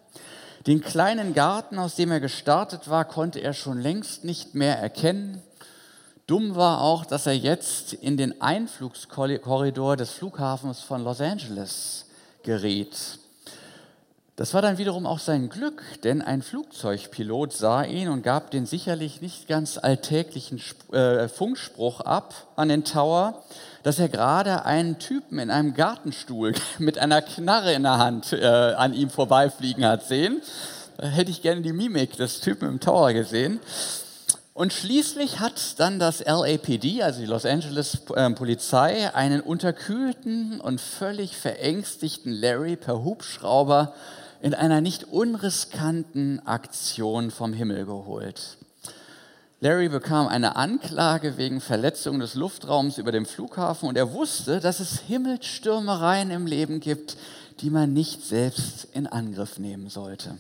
Den 0.68 0.82
kleinen 0.82 1.34
Garten, 1.34 1.78
aus 1.78 1.96
dem 1.96 2.12
er 2.12 2.20
gestartet 2.20 2.90
war, 2.90 3.06
konnte 3.06 3.40
er 3.40 3.54
schon 3.54 3.80
längst 3.80 4.24
nicht 4.24 4.56
mehr 4.56 4.78
erkennen. 4.80 5.42
Dumm 6.26 6.56
war 6.56 6.82
auch, 6.82 7.06
dass 7.06 7.26
er 7.26 7.36
jetzt 7.36 7.94
in 7.94 8.16
den 8.16 8.42
Einflugskorridor 8.42 9.98
des 9.98 10.12
Flughafens 10.12 10.80
von 10.80 11.04
Los 11.04 11.20
Angeles 11.20 12.06
geriet. 12.44 13.20
Das 14.38 14.54
war 14.56 14.64
dann 14.64 14.80
wiederum 14.80 15.06
auch 15.06 15.20
sein 15.20 15.50
Glück, 15.50 15.84
denn 16.04 16.22
ein 16.22 16.42
Flugzeugpilot 16.42 17.54
sah 17.54 17.84
ihn 17.84 18.08
und 18.08 18.24
gab 18.24 18.50
den 18.50 18.66
sicherlich 18.66 19.22
nicht 19.22 19.48
ganz 19.48 19.78
alltäglichen 19.78 20.60
äh, 20.92 21.28
Funkspruch 21.28 22.00
ab 22.00 22.34
an 22.56 22.70
den 22.70 22.84
Tower, 22.84 23.44
dass 23.84 24.00
er 24.00 24.10
gerade 24.10 24.66
einen 24.66 24.98
Typen 24.98 25.38
in 25.38 25.52
einem 25.52 25.76
Gartenstuhl 25.76 26.56
mit 26.80 26.98
einer 26.98 27.22
Knarre 27.22 27.74
in 27.74 27.84
der 27.84 28.00
Hand 28.00 28.34
äh, 28.34 28.46
an 28.46 28.94
ihm 28.94 29.12
vorbeifliegen 29.12 29.86
hat 29.86 30.06
sehen. 30.06 30.42
Da 30.98 31.08
hätte 31.08 31.30
ich 31.30 31.42
gerne 31.42 31.62
die 31.62 31.74
Mimik 31.74 32.16
des 32.18 32.40
Typen 32.40 32.70
im 32.70 32.80
Tower 32.80 33.14
gesehen. 33.14 33.60
Und 34.54 34.72
schließlich 34.72 35.40
hat 35.40 35.80
dann 35.80 35.98
das 35.98 36.24
LAPD, 36.24 37.02
also 37.02 37.20
die 37.20 37.26
Los 37.26 37.44
Angeles 37.44 38.02
äh, 38.16 38.30
Polizei, 38.32 39.12
einen 39.16 39.42
unterkühlten 39.42 40.62
und 40.62 40.80
völlig 40.80 41.36
verängstigten 41.36 42.32
Larry 42.32 42.76
per 42.76 43.04
Hubschrauber 43.04 43.96
in 44.44 44.54
einer 44.54 44.80
nicht 44.80 45.06
unriskanten 45.06 46.46
Aktion 46.46 47.32
vom 47.32 47.54
Himmel 47.54 47.86
geholt. 47.86 48.58
Larry 49.60 49.90
bekam 49.90 50.28
eine 50.28 50.56
Anklage 50.56 51.38
wegen 51.38 51.60
Verletzung 51.60 52.20
des 52.20 52.36
Luftraums 52.36 53.00
über 53.00 53.12
dem 53.12 53.26
Flughafen 53.26 53.90
und 53.90 53.98
er 53.98 54.14
wusste, 54.14 54.60
dass 54.60 54.80
es 54.80 55.00
Himmelsstürmereien 55.00 56.30
im 56.30 56.46
Leben 56.46 56.80
gibt, 56.80 57.18
die 57.62 57.72
man 57.72 57.94
nicht 57.94 58.24
selbst 58.24 58.88
in 58.94 59.08
Angriff 59.08 59.58
nehmen 59.58 59.90
sollte. 59.90 60.38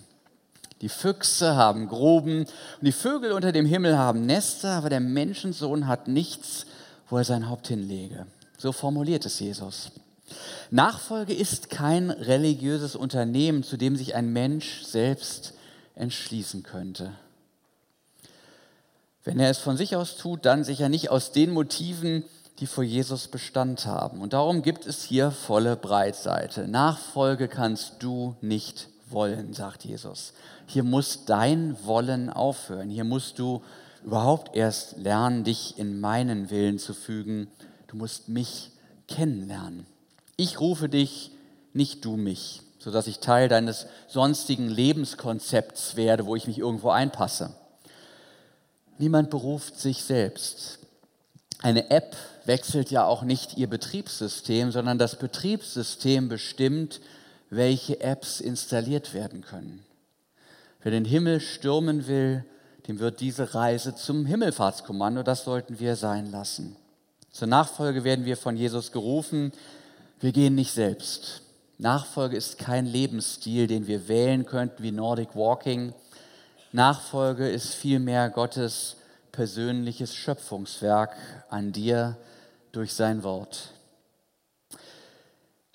Die 0.82 0.90
Füchse 0.90 1.56
haben 1.56 1.88
Gruben 1.88 2.40
und 2.40 2.50
die 2.82 2.92
Vögel 2.92 3.32
unter 3.32 3.52
dem 3.52 3.66
Himmel 3.66 3.98
haben 3.98 4.26
Nester, 4.26 4.72
aber 4.72 4.90
der 4.90 5.00
Menschensohn 5.00 5.88
hat 5.88 6.08
nichts, 6.08 6.66
wo 7.10 7.18
er 7.18 7.24
sein 7.24 7.50
Haupt 7.50 7.68
hinlege. 7.68 8.26
So 8.58 8.72
formuliert 8.72 9.26
es 9.26 9.40
Jesus. 9.40 9.92
Nachfolge 10.72 11.34
ist 11.34 11.70
kein 11.70 12.10
religiöses 12.10 12.96
Unternehmen, 12.96 13.64
zu 13.64 13.78
dem 13.78 13.96
sich 13.96 14.16
ein 14.16 14.34
Mensch 14.34 14.84
selbst 14.84 15.54
entschließen 15.96 16.64
könnte. 16.64 17.14
Wenn 19.24 19.40
er 19.40 19.50
es 19.50 19.60
von 19.60 19.78
sich 19.78 19.96
aus 19.96 20.18
tut, 20.18 20.46
dann 20.46 20.64
sicher 20.64 20.90
nicht 20.90 21.10
aus 21.10 21.32
den 21.32 21.52
Motiven, 21.52 22.24
die 22.60 22.68
vor 22.68 22.84
Jesus 22.84 23.28
Bestand 23.28 23.86
haben. 23.86 24.22
Und 24.22 24.34
darum 24.34 24.62
gibt 24.62 24.86
es 24.86 25.04
hier 25.04 25.32
volle 25.32 25.76
Breitseite. 25.76 26.68
Nachfolge 26.68 27.48
kannst 27.48 28.04
du 28.04 28.36
nicht 28.42 28.90
wollen, 29.14 29.54
sagt 29.54 29.86
Jesus. 29.86 30.34
Hier 30.68 30.84
muss 30.84 31.26
dein 31.26 31.78
Wollen 31.86 32.30
aufhören. 32.30 32.90
Hier 32.90 33.04
musst 33.04 33.40
du 33.40 33.62
überhaupt 34.04 34.56
erst 34.56 34.98
lernen, 34.98 35.44
dich 35.44 35.78
in 35.78 36.00
meinen 36.00 36.50
Willen 36.50 36.80
zu 36.80 36.94
fügen. 36.94 37.48
Du 37.88 37.96
musst 37.96 38.30
mich 38.30 38.72
kennenlernen. 39.08 39.86
Ich 40.36 40.60
rufe 40.60 40.90
dich, 40.90 41.32
nicht 41.74 42.06
du 42.06 42.18
mich, 42.18 42.62
sodass 42.80 43.08
ich 43.08 43.20
Teil 43.20 43.50
deines 43.50 43.88
sonstigen 44.08 44.70
Lebenskonzepts 44.70 45.96
werde, 45.96 46.26
wo 46.26 46.36
ich 46.36 46.48
mich 46.48 46.60
irgendwo 46.60 46.90
einpasse. 46.90 47.56
Niemand 48.98 49.30
beruft 49.30 49.80
sich 49.80 50.04
selbst. 50.04 50.80
Eine 51.62 51.90
App 51.92 52.16
wechselt 52.46 52.92
ja 52.92 53.06
auch 53.06 53.24
nicht 53.24 53.58
ihr 53.58 53.70
Betriebssystem, 53.70 54.72
sondern 54.72 54.98
das 54.98 55.18
Betriebssystem 55.18 56.28
bestimmt, 56.30 57.00
welche 57.56 58.02
Apps 58.02 58.40
installiert 58.40 59.14
werden 59.14 59.42
können. 59.42 59.84
Wer 60.82 60.92
den 60.92 61.06
Himmel 61.06 61.40
stürmen 61.40 62.08
will, 62.08 62.44
dem 62.88 63.00
wird 63.00 63.22
diese 63.22 63.56
Reise 63.56 63.96
zum 63.96 64.26
Himmelfahrtskommando, 64.26 65.24
das 65.24 65.46
sollten 65.46 65.80
wir 65.80 65.96
sein 65.96 66.30
lassen. 66.32 66.76
Zur 67.32 67.48
Nachfolge 67.48 68.04
werden 68.04 68.26
wir 68.26 68.38
von 68.38 68.58
Jesus 68.58 68.92
gerufen, 68.92 69.52
wir 70.20 70.32
gehen 70.32 70.56
nicht 70.56 70.72
selbst. 70.72 71.42
Nachfolge 71.78 72.38
ist 72.38 72.58
kein 72.58 72.86
Lebensstil, 72.86 73.68
den 73.68 73.88
wir 73.88 74.08
wählen 74.08 74.46
könnten 74.46 74.84
wie 74.84 74.92
Nordic 74.92 75.36
Walking. 75.36 75.94
Nachfolge 76.72 77.50
ist 77.50 77.74
vielmehr 77.74 78.30
Gottes 78.30 78.98
persönliches 79.32 80.16
Schöpfungswerk 80.16 81.16
an 81.50 81.72
dir 81.72 82.18
durch 82.72 82.94
sein 82.94 83.24
Wort. 83.24 83.74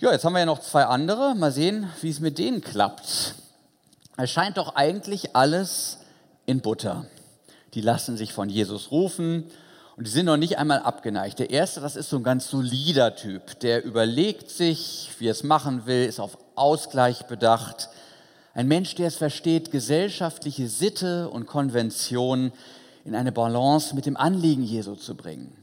Ja, 0.01 0.13
jetzt 0.13 0.25
haben 0.25 0.35
wir 0.35 0.39
ja 0.39 0.47
noch 0.47 0.61
zwei 0.61 0.85
andere. 0.85 1.35
Mal 1.35 1.51
sehen, 1.51 1.91
wie 2.03 2.11
es 2.11 2.21
mit 2.21 2.39
denen 2.39 2.61
klappt. 2.61 3.35
Es 4.17 4.31
scheint 4.31 4.57
doch 4.57 4.77
eigentlich 4.77 5.35
alles 5.35 5.99
in 6.47 6.61
Butter. 6.61 7.07
Die 7.75 7.81
lassen 7.81 8.17
sich 8.17 8.33
von 8.33 8.49
Jesus 8.49 8.93
rufen 8.93 9.51
und 9.97 10.07
die 10.07 10.11
sind 10.13 10.27
noch 10.27 10.37
nicht 10.37 10.57
einmal 10.57 10.79
abgeneigt. 10.79 11.41
Der 11.41 11.51
erste, 11.51 11.81
das 11.81 11.97
ist 11.97 12.11
so 12.11 12.19
ein 12.19 12.23
ganz 12.23 12.49
solider 12.49 13.17
Typ, 13.17 13.59
der 13.59 13.85
überlegt 13.85 14.51
sich, 14.51 15.11
wie 15.19 15.27
er 15.27 15.33
es 15.33 15.43
machen 15.43 15.87
will, 15.87 16.05
ist 16.05 16.21
auf 16.21 16.39
Ausgleich 16.55 17.25
bedacht. 17.25 17.89
Ein 18.55 18.69
Mensch, 18.69 18.95
der 18.95 19.09
es 19.09 19.17
versteht, 19.17 19.73
gesellschaftliche 19.73 20.69
Sitte 20.69 21.29
und 21.29 21.47
Konvention 21.47 22.53
in 23.05 23.17
eine 23.17 23.33
Balance 23.33 23.97
mit 23.97 24.07
dem 24.07 24.17
Anliegen 24.17 24.63
Jesu 24.63 24.95
zu 24.95 25.17
bringen 25.17 25.59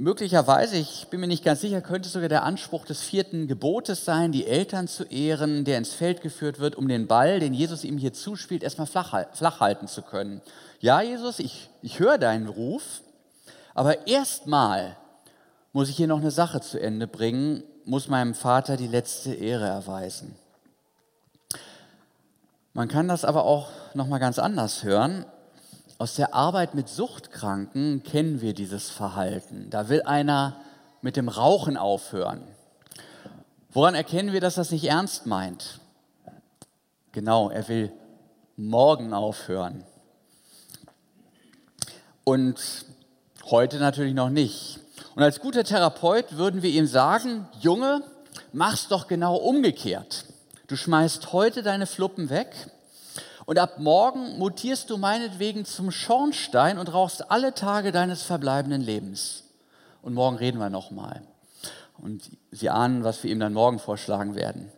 möglicherweise, 0.00 0.76
ich 0.76 1.08
bin 1.10 1.20
mir 1.20 1.26
nicht 1.26 1.44
ganz 1.44 1.60
sicher, 1.60 1.80
könnte 1.80 2.08
sogar 2.08 2.28
der 2.28 2.42
Anspruch 2.42 2.86
des 2.86 3.02
vierten 3.02 3.46
Gebotes 3.46 4.04
sein, 4.04 4.32
die 4.32 4.46
Eltern 4.46 4.88
zu 4.88 5.04
ehren, 5.04 5.64
der 5.64 5.78
ins 5.78 5.92
Feld 5.92 6.22
geführt 6.22 6.58
wird, 6.58 6.74
um 6.74 6.88
den 6.88 7.06
Ball, 7.06 7.38
den 7.38 7.54
Jesus 7.54 7.84
ihm 7.84 7.98
hier 7.98 8.12
zuspielt, 8.12 8.62
erstmal 8.62 8.86
flach, 8.86 9.26
flach 9.32 9.60
halten 9.60 9.86
zu 9.86 10.02
können. 10.02 10.40
Ja, 10.80 11.02
Jesus, 11.02 11.38
ich, 11.38 11.68
ich 11.82 12.00
höre 12.00 12.18
deinen 12.18 12.48
Ruf, 12.48 13.02
aber 13.74 14.06
erstmal 14.06 14.96
muss 15.72 15.88
ich 15.88 15.96
hier 15.96 16.08
noch 16.08 16.20
eine 16.20 16.30
Sache 16.30 16.60
zu 16.60 16.80
Ende 16.80 17.06
bringen, 17.06 17.62
muss 17.84 18.08
meinem 18.08 18.34
Vater 18.34 18.76
die 18.76 18.88
letzte 18.88 19.34
Ehre 19.34 19.66
erweisen. 19.66 20.34
Man 22.72 22.88
kann 22.88 23.08
das 23.08 23.24
aber 23.24 23.44
auch 23.44 23.68
noch 23.94 24.06
mal 24.06 24.18
ganz 24.18 24.38
anders 24.38 24.84
hören. 24.84 25.26
Aus 26.00 26.14
der 26.14 26.32
Arbeit 26.32 26.74
mit 26.74 26.88
Suchtkranken 26.88 28.02
kennen 28.02 28.40
wir 28.40 28.54
dieses 28.54 28.88
Verhalten. 28.88 29.68
Da 29.68 29.90
will 29.90 30.00
einer 30.00 30.56
mit 31.02 31.14
dem 31.14 31.28
Rauchen 31.28 31.76
aufhören. 31.76 32.40
Woran 33.68 33.94
erkennen 33.94 34.32
wir, 34.32 34.40
dass 34.40 34.54
das 34.54 34.70
nicht 34.70 34.84
ernst 34.84 35.26
meint? 35.26 35.78
Genau, 37.12 37.50
er 37.50 37.68
will 37.68 37.92
morgen 38.56 39.12
aufhören. 39.12 39.84
Und 42.24 42.86
heute 43.50 43.76
natürlich 43.76 44.14
noch 44.14 44.30
nicht. 44.30 44.80
Und 45.16 45.22
als 45.22 45.38
guter 45.38 45.64
Therapeut 45.64 46.38
würden 46.38 46.62
wir 46.62 46.70
ihm 46.70 46.86
sagen, 46.86 47.46
Junge, 47.60 48.02
mach's 48.54 48.88
doch 48.88 49.06
genau 49.06 49.36
umgekehrt. 49.36 50.24
Du 50.66 50.76
schmeißt 50.76 51.34
heute 51.34 51.62
deine 51.62 51.86
Fluppen 51.86 52.30
weg 52.30 52.70
und 53.50 53.58
ab 53.58 53.80
morgen 53.80 54.38
mutierst 54.38 54.90
du 54.90 54.96
meinetwegen 54.96 55.64
zum 55.64 55.90
Schornstein 55.90 56.78
und 56.78 56.94
rauchst 56.94 57.32
alle 57.32 57.52
Tage 57.52 57.90
deines 57.90 58.22
verbleibenden 58.22 58.80
Lebens. 58.80 59.42
Und 60.02 60.14
morgen 60.14 60.36
reden 60.36 60.58
wir 60.58 60.70
nochmal. 60.70 61.22
Und 61.98 62.30
Sie 62.52 62.70
ahnen, 62.70 63.02
was 63.02 63.24
wir 63.24 63.30
ihm 63.32 63.40
dann 63.40 63.52
morgen 63.52 63.80
vorschlagen 63.80 64.36
werden. 64.36 64.70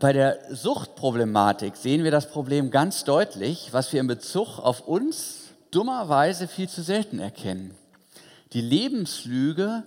Bei 0.00 0.12
der 0.12 0.40
Suchtproblematik 0.50 1.76
sehen 1.76 2.02
wir 2.02 2.10
das 2.10 2.28
Problem 2.28 2.72
ganz 2.72 3.04
deutlich, 3.04 3.68
was 3.70 3.92
wir 3.92 4.00
in 4.00 4.08
Bezug 4.08 4.58
auf 4.58 4.80
uns 4.88 5.42
dummerweise 5.70 6.48
viel 6.48 6.68
zu 6.68 6.82
selten 6.82 7.20
erkennen. 7.20 7.76
Die 8.52 8.62
Lebenslüge, 8.62 9.84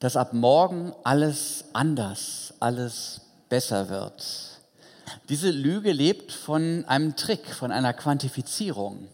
dass 0.00 0.16
ab 0.16 0.32
morgen 0.32 0.92
alles 1.04 1.66
anders, 1.74 2.54
alles 2.58 3.20
besser 3.48 3.88
wird. 3.88 4.57
Diese 5.28 5.50
Lüge 5.50 5.92
lebt 5.92 6.32
von 6.32 6.84
einem 6.86 7.16
Trick, 7.16 7.46
von 7.46 7.72
einer 7.72 7.92
Quantifizierung. 7.92 9.08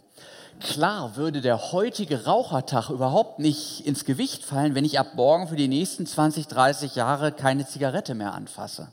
Klar 0.60 1.16
würde 1.16 1.40
der 1.40 1.72
heutige 1.72 2.24
Rauchertag 2.24 2.90
überhaupt 2.90 3.38
nicht 3.38 3.86
ins 3.86 4.04
Gewicht 4.04 4.44
fallen, 4.44 4.74
wenn 4.74 4.84
ich 4.84 4.98
ab 4.98 5.14
morgen 5.14 5.48
für 5.48 5.56
die 5.56 5.68
nächsten 5.68 6.06
20, 6.06 6.46
30 6.46 6.94
Jahre 6.94 7.32
keine 7.32 7.66
Zigarette 7.66 8.14
mehr 8.14 8.32
anfasse. 8.32 8.88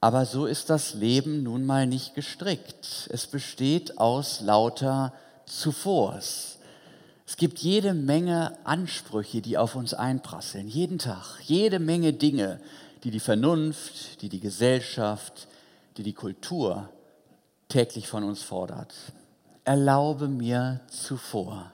Aber 0.00 0.26
so 0.26 0.46
ist 0.46 0.70
das 0.70 0.94
Leben 0.94 1.42
nun 1.42 1.66
mal 1.66 1.86
nicht 1.86 2.14
gestrickt. 2.14 3.08
Es 3.10 3.26
besteht 3.26 3.98
aus 3.98 4.40
lauter 4.40 5.12
Zuvors. 5.46 6.58
Es 7.26 7.36
gibt 7.36 7.58
jede 7.58 7.94
Menge 7.94 8.56
Ansprüche, 8.64 9.42
die 9.42 9.58
auf 9.58 9.74
uns 9.74 9.92
einprasseln, 9.92 10.68
jeden 10.68 10.98
Tag, 10.98 11.40
jede 11.42 11.78
Menge 11.78 12.12
Dinge, 12.12 12.60
die 13.04 13.10
die 13.10 13.20
Vernunft, 13.20 14.22
die 14.22 14.28
die 14.28 14.40
Gesellschaft, 14.40 15.48
die 15.96 16.02
die 16.02 16.14
Kultur 16.14 16.88
täglich 17.68 18.08
von 18.08 18.24
uns 18.24 18.42
fordert. 18.42 18.94
Erlaube 19.64 20.28
mir 20.28 20.80
zuvor. 20.88 21.72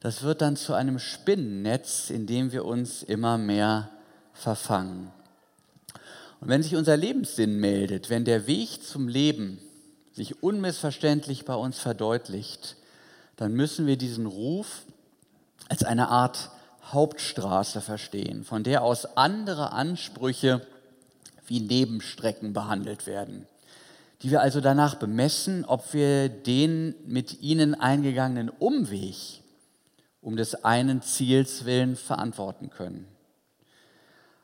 Das 0.00 0.22
wird 0.22 0.42
dann 0.42 0.56
zu 0.56 0.74
einem 0.74 0.98
Spinnennetz, 0.98 2.10
in 2.10 2.26
dem 2.26 2.52
wir 2.52 2.64
uns 2.64 3.02
immer 3.02 3.38
mehr 3.38 3.90
verfangen. 4.32 5.10
Und 6.40 6.48
wenn 6.48 6.62
sich 6.62 6.76
unser 6.76 6.96
Lebenssinn 6.96 7.58
meldet, 7.58 8.10
wenn 8.10 8.24
der 8.24 8.46
Weg 8.46 8.84
zum 8.84 9.08
Leben 9.08 9.58
sich 10.12 10.42
unmissverständlich 10.42 11.44
bei 11.44 11.54
uns 11.54 11.78
verdeutlicht, 11.78 12.76
dann 13.36 13.52
müssen 13.52 13.86
wir 13.86 13.96
diesen 13.96 14.26
Ruf 14.26 14.82
als 15.68 15.82
eine 15.82 16.08
Art 16.08 16.50
Hauptstraße 16.92 17.80
verstehen, 17.80 18.44
von 18.44 18.62
der 18.62 18.82
aus 18.82 19.16
andere 19.16 19.72
Ansprüche 19.72 20.66
wie 21.46 21.60
Nebenstrecken 21.60 22.52
behandelt 22.52 23.06
werden, 23.06 23.46
die 24.22 24.30
wir 24.30 24.40
also 24.40 24.60
danach 24.60 24.96
bemessen, 24.96 25.64
ob 25.64 25.92
wir 25.92 26.28
den 26.28 26.94
mit 27.06 27.42
ihnen 27.42 27.74
eingegangenen 27.74 28.48
Umweg 28.48 29.42
um 30.20 30.36
des 30.36 30.64
einen 30.64 31.02
Ziels 31.02 31.64
willen 31.64 31.96
verantworten 31.96 32.70
können. 32.70 33.06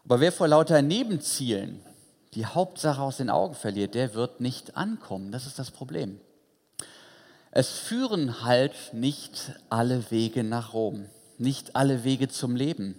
Aber 0.04 0.20
wer 0.20 0.32
vor 0.32 0.48
lauter 0.48 0.82
Nebenzielen 0.82 1.80
die 2.34 2.46
Hauptsache 2.46 3.00
aus 3.00 3.18
den 3.18 3.30
Augen 3.30 3.54
verliert, 3.54 3.94
der 3.94 4.14
wird 4.14 4.40
nicht 4.40 4.76
ankommen. 4.76 5.32
Das 5.32 5.46
ist 5.46 5.58
das 5.58 5.70
Problem. 5.70 6.20
Es 7.50 7.70
führen 7.70 8.42
halt 8.42 8.74
nicht 8.92 9.52
alle 9.68 10.10
Wege 10.10 10.42
nach 10.42 10.72
Rom, 10.72 11.06
nicht 11.38 11.76
alle 11.76 12.04
Wege 12.04 12.28
zum 12.28 12.56
Leben. 12.56 12.96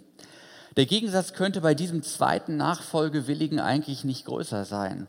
Der 0.75 0.85
Gegensatz 0.85 1.33
könnte 1.33 1.61
bei 1.61 1.75
diesem 1.75 2.01
zweiten 2.01 2.57
Nachfolgewilligen 2.57 3.59
eigentlich 3.59 4.03
nicht 4.03 4.25
größer 4.25 4.65
sein. 4.65 5.07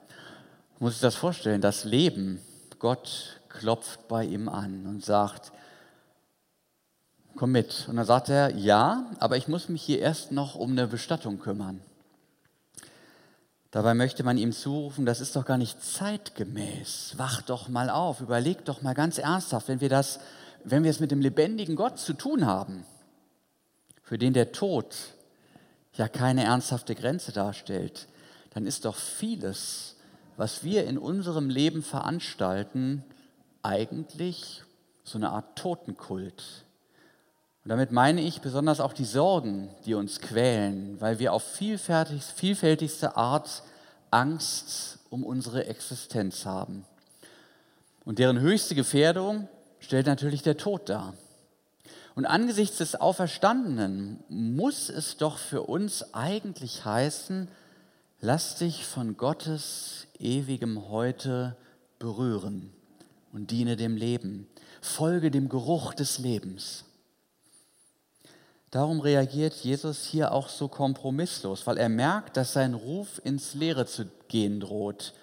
Muss 0.79 0.93
sich 0.93 1.01
das 1.01 1.15
vorstellen, 1.15 1.61
das 1.61 1.85
Leben, 1.85 2.41
Gott 2.79 3.41
klopft 3.49 4.09
bei 4.09 4.25
ihm 4.25 4.49
an 4.49 4.87
und 4.87 5.05
sagt, 5.05 5.53
komm 7.37 7.53
mit. 7.53 7.87
Und 7.89 7.97
dann 7.97 8.05
sagt 8.05 8.29
er, 8.29 8.55
ja, 8.57 9.11
aber 9.21 9.37
ich 9.37 9.49
muss 9.49 9.69
mich 9.69 9.83
hier 9.83 10.01
erst 10.01 10.33
noch 10.33 10.55
um 10.55 10.73
eine 10.73 10.87
Bestattung 10.87 11.39
kümmern. 11.39 11.81
Dabei 13.71 13.95
möchte 13.95 14.23
man 14.23 14.39
ihm 14.39 14.53
zurufen, 14.53 15.05
das 15.05 15.21
ist 15.21 15.35
doch 15.35 15.45
gar 15.45 15.59
nicht 15.59 15.83
zeitgemäß. 15.83 17.15
Wach 17.17 17.43
doch 17.43 17.69
mal 17.69 17.91
auf, 17.91 18.21
überleg 18.21 18.65
doch 18.65 18.83
mal 18.83 18.95
ganz 18.95 19.19
ernsthaft, 19.19 19.67
wenn 19.67 19.81
wir 19.81 19.89
das, 19.89 20.21
wenn 20.63 20.85
wir 20.85 20.91
es 20.91 21.01
mit 21.01 21.11
dem 21.11 21.21
lebendigen 21.21 21.75
Gott 21.75 21.99
zu 21.99 22.13
tun 22.13 22.47
haben, 22.47 22.85
für 24.05 24.19
den 24.19 24.35
der 24.35 24.53
Tod 24.53 24.95
ja 25.95 26.09
keine 26.09 26.45
ernsthafte 26.45 26.95
Grenze 26.95 27.33
darstellt, 27.33 28.07
dann 28.51 28.67
ist 28.67 28.85
doch 28.85 28.97
vieles, 28.97 29.97
was 30.37 30.63
wir 30.63 30.87
in 30.87 30.99
unserem 30.99 31.49
Leben 31.49 31.83
veranstalten, 31.83 33.03
eigentlich 33.63 34.63
so 35.05 35.19
eine 35.19 35.31
Art 35.31 35.57
Totenkult. 35.57 36.65
Und 37.65 37.71
damit 37.71 37.93
meine 37.93 38.21
ich 38.21 38.41
besonders 38.41 38.81
auch 38.81 38.93
die 38.93 39.05
Sorgen, 39.05 39.71
die 39.87 39.95
uns 39.95 40.21
quälen, 40.21 41.01
weil 41.01 41.19
wir 41.19 41.33
auf 41.33 41.43
vielfältigste 41.43 43.17
Art 43.17 43.63
Angst 44.11 44.99
um 45.09 45.25
unsere 45.25 45.67
Existenz 45.67 46.45
haben. 46.45 46.85
Und 48.05 48.19
deren 48.19 48.39
höchste 48.41 48.75
Gefährdung 48.75 49.49
stellt 49.81 50.07
natürlich 50.07 50.43
der 50.43 50.59
Tod 50.59 50.89
dar. 50.89 51.15
Und 52.15 52.27
angesichts 52.27 52.79
des 52.79 52.95
Auferstandenen 52.95 54.23
muss 54.29 54.89
es 54.89 55.17
doch 55.17 55.39
für 55.39 55.63
uns 55.63 56.15
eigentlich 56.15 56.85
heißen, 56.85 57.49
lass 58.21 58.57
dich 58.57 58.87
von 58.87 59.17
Gottes 59.17 60.07
ewigem 60.19 60.89
Heute 60.91 61.57
berühren 61.99 62.73
und 63.33 63.51
diene 63.51 63.77
dem 63.77 63.97
Leben. 63.97 64.47
Folge 64.81 65.31
dem 65.31 65.49
Geruch 65.49 65.93
des 65.95 66.19
Lebens. 66.19 66.85
Darum 68.71 69.01
reagiert 69.01 69.55
Jesus 69.55 70.05
hier 70.05 70.33
auch 70.33 70.49
so 70.49 70.69
kompromisslos, 70.69 71.67
weil 71.67 71.79
er 71.79 71.89
merkt, 71.89 72.37
dass 72.37 72.53
sein 72.53 72.75
Ruf 72.75 73.21
ins 73.25 73.55
Leere 73.55 73.87
zu 73.87 74.07
gehen 74.29 74.61
droht. 74.61 75.15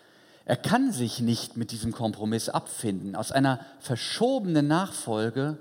Er 0.45 0.57
kann 0.57 0.91
sich 0.91 1.19
nicht 1.19 1.57
mit 1.57 1.71
diesem 1.71 1.91
Kompromiss 1.91 2.49
abfinden. 2.49 3.15
Aus 3.15 3.31
einer 3.31 3.59
verschobenen 3.79 4.67
Nachfolge 4.67 5.57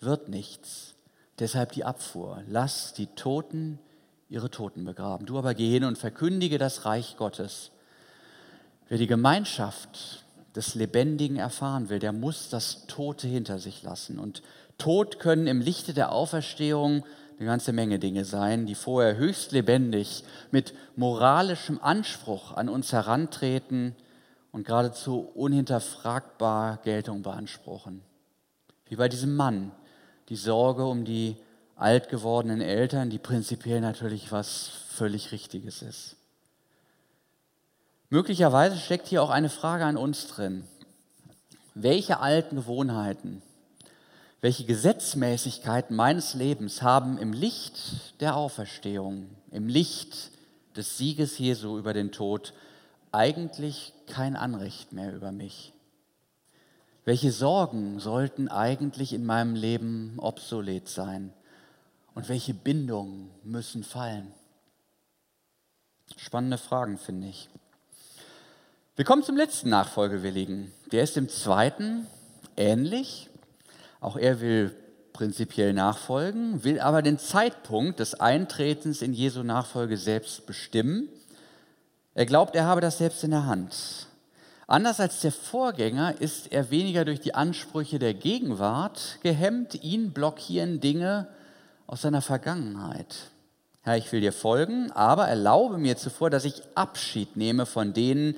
wird 0.00 0.28
nichts. 0.28 0.94
Deshalb 1.38 1.72
die 1.72 1.84
Abfuhr. 1.84 2.42
Lass 2.48 2.94
die 2.94 3.08
Toten 3.08 3.78
ihre 4.28 4.50
Toten 4.50 4.84
begraben. 4.84 5.26
Du 5.26 5.38
aber 5.38 5.54
geh 5.54 5.70
hin 5.70 5.84
und 5.84 5.98
verkündige 5.98 6.58
das 6.58 6.84
Reich 6.84 7.16
Gottes. 7.16 7.70
Wer 8.88 8.98
die 8.98 9.06
Gemeinschaft 9.06 10.24
des 10.54 10.74
Lebendigen 10.74 11.36
erfahren 11.36 11.88
will, 11.88 11.98
der 11.98 12.12
muss 12.12 12.48
das 12.48 12.86
Tote 12.86 13.28
hinter 13.28 13.58
sich 13.58 13.82
lassen. 13.82 14.18
Und 14.18 14.42
Tod 14.78 15.20
können 15.20 15.46
im 15.46 15.60
Lichte 15.60 15.92
der 15.92 16.12
Auferstehung 16.12 17.04
eine 17.38 17.46
ganze 17.46 17.72
Menge 17.72 17.98
Dinge 17.98 18.24
sein, 18.24 18.66
die 18.66 18.74
vorher 18.74 19.16
höchst 19.16 19.52
lebendig 19.52 20.24
mit 20.50 20.74
moralischem 20.96 21.78
Anspruch 21.82 22.52
an 22.52 22.68
uns 22.68 22.92
herantreten 22.92 23.94
und 24.52 24.66
geradezu 24.66 25.20
unhinterfragbar 25.34 26.78
Geltung 26.78 27.22
beanspruchen. 27.22 28.02
Wie 28.86 28.96
bei 28.96 29.08
diesem 29.08 29.36
Mann, 29.36 29.72
die 30.28 30.36
Sorge 30.36 30.84
um 30.84 31.04
die 31.04 31.36
alt 31.76 32.08
gewordenen 32.08 32.60
Eltern, 32.60 33.10
die 33.10 33.18
prinzipiell 33.18 33.80
natürlich 33.80 34.32
was 34.32 34.70
völlig 34.88 35.32
Richtiges 35.32 35.82
ist. 35.82 36.16
Möglicherweise 38.08 38.76
steckt 38.76 39.08
hier 39.08 39.22
auch 39.22 39.30
eine 39.30 39.50
Frage 39.50 39.84
an 39.84 39.96
uns 39.96 40.28
drin. 40.28 40.64
Welche 41.74 42.20
alten 42.20 42.56
Gewohnheiten, 42.56 43.42
welche 44.40 44.64
Gesetzmäßigkeiten 44.64 45.94
meines 45.94 46.34
Lebens 46.34 46.82
haben 46.82 47.18
im 47.18 47.32
Licht 47.32 48.20
der 48.20 48.36
Auferstehung, 48.36 49.28
im 49.50 49.68
Licht 49.68 50.30
des 50.76 50.96
Sieges 50.96 51.38
Jesu 51.38 51.78
über 51.78 51.92
den 51.92 52.12
Tod 52.12 52.54
eigentlich 53.12 53.92
kein 54.06 54.36
Anrecht 54.36 54.92
mehr 54.92 55.14
über 55.14 55.32
mich? 55.32 55.72
Welche 57.06 57.30
Sorgen 57.30 58.00
sollten 58.00 58.48
eigentlich 58.48 59.12
in 59.12 59.24
meinem 59.24 59.54
Leben 59.54 60.18
obsolet 60.18 60.88
sein? 60.88 61.32
Und 62.16 62.28
welche 62.28 62.52
Bindungen 62.52 63.30
müssen 63.44 63.84
fallen? 63.84 64.32
Spannende 66.16 66.58
Fragen, 66.58 66.98
finde 66.98 67.28
ich. 67.28 67.48
Wir 68.96 69.04
kommen 69.04 69.22
zum 69.22 69.36
letzten 69.36 69.68
Nachfolgewilligen. 69.68 70.72
Der 70.90 71.04
ist 71.04 71.16
im 71.16 71.28
zweiten 71.28 72.08
ähnlich. 72.56 73.30
Auch 74.00 74.16
er 74.16 74.40
will 74.40 74.74
prinzipiell 75.12 75.74
nachfolgen, 75.74 76.64
will 76.64 76.80
aber 76.80 77.02
den 77.02 77.20
Zeitpunkt 77.20 78.00
des 78.00 78.14
Eintretens 78.18 79.00
in 79.00 79.12
Jesu 79.12 79.44
Nachfolge 79.44 79.96
selbst 79.96 80.44
bestimmen. 80.44 81.08
Er 82.14 82.26
glaubt, 82.26 82.56
er 82.56 82.64
habe 82.64 82.80
das 82.80 82.98
selbst 82.98 83.22
in 83.22 83.30
der 83.30 83.46
Hand. 83.46 84.08
Anders 84.66 84.98
als 84.98 85.20
der 85.20 85.30
Vorgänger 85.30 86.20
ist 86.20 86.50
er 86.50 86.70
weniger 86.70 87.04
durch 87.04 87.20
die 87.20 87.34
Ansprüche 87.34 88.00
der 88.00 88.14
Gegenwart 88.14 89.18
gehemmt. 89.22 89.82
Ihn 89.84 90.10
blockieren 90.10 90.80
Dinge 90.80 91.28
aus 91.86 92.02
seiner 92.02 92.22
Vergangenheit. 92.22 93.30
Herr, 93.82 93.96
ich 93.96 94.10
will 94.10 94.20
dir 94.20 94.32
folgen, 94.32 94.90
aber 94.90 95.28
erlaube 95.28 95.78
mir 95.78 95.96
zuvor, 95.96 96.30
dass 96.30 96.44
ich 96.44 96.62
Abschied 96.74 97.36
nehme 97.36 97.64
von 97.64 97.92
denen, 97.92 98.34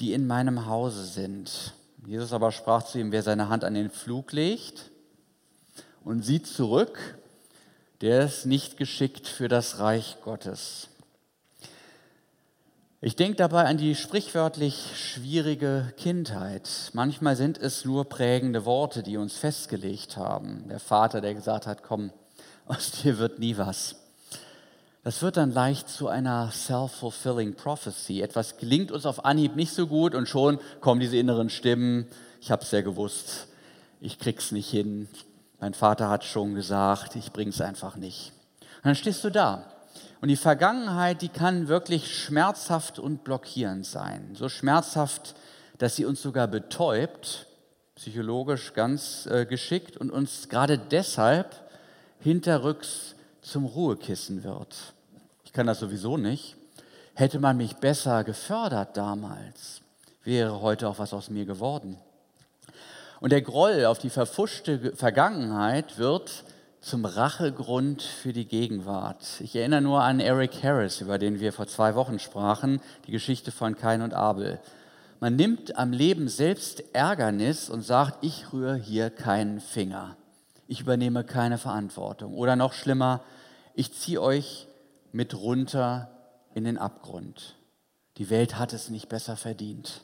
die 0.00 0.12
in 0.12 0.26
meinem 0.26 0.66
Hause 0.66 1.04
sind. 1.04 1.74
Jesus 2.04 2.32
aber 2.32 2.50
sprach 2.50 2.82
zu 2.82 2.98
ihm, 2.98 3.12
wer 3.12 3.22
seine 3.22 3.48
Hand 3.48 3.62
an 3.62 3.74
den 3.74 3.90
Flug 3.90 4.32
legt 4.32 4.90
und 6.02 6.24
sieht 6.24 6.48
zurück, 6.48 6.98
der 8.00 8.24
ist 8.24 8.46
nicht 8.46 8.76
geschickt 8.76 9.28
für 9.28 9.46
das 9.46 9.78
Reich 9.78 10.16
Gottes. 10.24 10.88
Ich 13.02 13.16
denke 13.16 13.36
dabei 13.36 13.64
an 13.64 13.78
die 13.78 13.94
sprichwörtlich 13.94 14.90
schwierige 14.94 15.94
Kindheit. 15.96 16.68
Manchmal 16.92 17.34
sind 17.34 17.56
es 17.56 17.86
nur 17.86 18.04
prägende 18.04 18.66
Worte, 18.66 19.02
die 19.02 19.16
uns 19.16 19.38
festgelegt 19.38 20.18
haben. 20.18 20.68
Der 20.68 20.80
Vater, 20.80 21.22
der 21.22 21.32
gesagt 21.32 21.66
hat, 21.66 21.82
komm, 21.82 22.12
aus 22.66 22.90
dir 22.90 23.16
wird 23.16 23.38
nie 23.38 23.56
was. 23.56 23.96
Das 25.02 25.22
wird 25.22 25.38
dann 25.38 25.50
leicht 25.50 25.88
zu 25.88 26.08
einer 26.08 26.50
self-fulfilling 26.50 27.54
prophecy. 27.54 28.20
Etwas 28.20 28.58
gelingt 28.58 28.92
uns 28.92 29.06
auf 29.06 29.24
Anhieb 29.24 29.56
nicht 29.56 29.72
so 29.72 29.86
gut 29.86 30.14
und 30.14 30.28
schon 30.28 30.58
kommen 30.82 31.00
diese 31.00 31.16
inneren 31.16 31.48
Stimmen. 31.48 32.06
Ich 32.42 32.50
habe 32.50 32.64
es 32.64 32.70
ja 32.70 32.82
gewusst, 32.82 33.48
ich 34.02 34.18
krieg's 34.18 34.52
nicht 34.52 34.68
hin. 34.68 35.08
Mein 35.58 35.72
Vater 35.72 36.10
hat 36.10 36.24
schon 36.24 36.54
gesagt, 36.54 37.16
ich 37.16 37.32
bring's 37.32 37.62
einfach 37.62 37.96
nicht. 37.96 38.32
Und 38.60 38.84
dann 38.84 38.94
stehst 38.94 39.24
du 39.24 39.30
da. 39.30 39.72
Und 40.20 40.28
die 40.28 40.36
Vergangenheit, 40.36 41.22
die 41.22 41.28
kann 41.28 41.68
wirklich 41.68 42.14
schmerzhaft 42.14 42.98
und 42.98 43.24
blockierend 43.24 43.86
sein. 43.86 44.34
So 44.34 44.48
schmerzhaft, 44.48 45.34
dass 45.78 45.96
sie 45.96 46.04
uns 46.04 46.20
sogar 46.20 46.46
betäubt, 46.46 47.46
psychologisch 47.94 48.74
ganz 48.74 49.26
äh, 49.26 49.46
geschickt 49.46 49.96
und 49.96 50.10
uns 50.10 50.48
gerade 50.48 50.78
deshalb 50.78 51.54
hinterrücks 52.18 53.14
zum 53.40 53.64
Ruhekissen 53.64 54.44
wird. 54.44 54.76
Ich 55.44 55.52
kann 55.52 55.66
das 55.66 55.80
sowieso 55.80 56.18
nicht. 56.18 56.56
Hätte 57.14 57.38
man 57.38 57.56
mich 57.56 57.76
besser 57.76 58.22
gefördert 58.24 58.96
damals, 58.96 59.80
wäre 60.22 60.60
heute 60.60 60.88
auch 60.88 60.98
was 60.98 61.14
aus 61.14 61.30
mir 61.30 61.46
geworden. 61.46 61.96
Und 63.20 63.32
der 63.32 63.42
Groll 63.42 63.84
auf 63.86 63.98
die 63.98 64.10
verfuschte 64.10 64.92
Vergangenheit 64.96 65.98
wird 65.98 66.44
zum 66.80 67.04
Rachegrund 67.04 68.02
für 68.02 68.32
die 68.32 68.46
Gegenwart. 68.46 69.40
Ich 69.40 69.54
erinnere 69.54 69.82
nur 69.82 70.02
an 70.02 70.20
Eric 70.20 70.62
Harris, 70.62 71.00
über 71.00 71.18
den 71.18 71.40
wir 71.40 71.52
vor 71.52 71.66
zwei 71.66 71.94
Wochen 71.94 72.18
sprachen, 72.18 72.80
die 73.06 73.12
Geschichte 73.12 73.52
von 73.52 73.76
Kain 73.76 74.02
und 74.02 74.14
Abel. 74.14 74.60
Man 75.20 75.36
nimmt 75.36 75.76
am 75.76 75.92
Leben 75.92 76.28
selbst 76.28 76.82
Ärgernis 76.94 77.68
und 77.68 77.82
sagt, 77.82 78.24
ich 78.24 78.52
rühre 78.52 78.76
hier 78.76 79.10
keinen 79.10 79.60
Finger 79.60 80.16
ich 80.70 80.80
übernehme 80.80 81.24
keine 81.24 81.58
Verantwortung. 81.58 82.34
Oder 82.34 82.54
noch 82.54 82.72
schlimmer, 82.72 83.24
ich 83.74 83.92
ziehe 83.92 84.22
euch 84.22 84.68
mit 85.10 85.34
runter 85.34 86.12
in 86.54 86.62
den 86.62 86.78
Abgrund. 86.78 87.56
Die 88.18 88.30
Welt 88.30 88.56
hat 88.56 88.72
es 88.72 88.88
nicht 88.88 89.08
besser 89.08 89.36
verdient. 89.36 90.02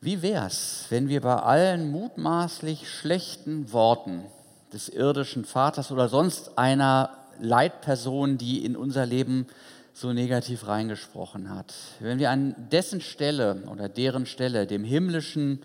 Wie 0.00 0.22
wär's, 0.22 0.86
wenn 0.90 1.08
wir 1.08 1.20
bei 1.20 1.36
allen 1.36 1.90
mutmaßlich 1.90 2.88
schlechten 2.88 3.72
Worten 3.72 4.24
des 4.72 4.88
irdischen 4.88 5.44
Vaters 5.44 5.90
oder 5.90 6.08
sonst 6.08 6.56
einer 6.56 7.10
Leitperson, 7.40 8.38
die 8.38 8.64
in 8.64 8.76
unser 8.76 9.06
Leben 9.06 9.46
so 9.92 10.12
negativ 10.12 10.68
reingesprochen 10.68 11.50
hat, 11.50 11.74
wenn 11.98 12.18
wir 12.18 12.30
an 12.30 12.54
dessen 12.70 13.00
Stelle 13.00 13.64
oder 13.66 13.88
deren 13.88 14.26
Stelle 14.26 14.66
dem 14.66 14.84
himmlischen 14.84 15.60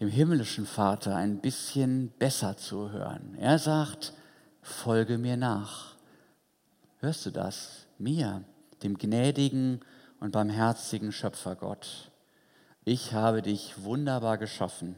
dem 0.00 0.08
himmlischen 0.08 0.66
Vater 0.66 1.16
ein 1.16 1.38
bisschen 1.38 2.12
besser 2.18 2.56
zu 2.56 2.90
hören. 2.90 3.34
Er 3.38 3.58
sagt, 3.58 4.12
folge 4.62 5.18
mir 5.18 5.36
nach. 5.36 5.94
Hörst 6.98 7.26
du 7.26 7.30
das? 7.30 7.86
Mir, 7.98 8.42
dem 8.82 8.98
gnädigen 8.98 9.80
und 10.20 10.32
barmherzigen 10.32 11.12
Schöpfergott. 11.12 12.10
Ich 12.88 13.12
habe 13.14 13.42
dich 13.42 13.82
wunderbar 13.82 14.38
geschaffen. 14.38 14.94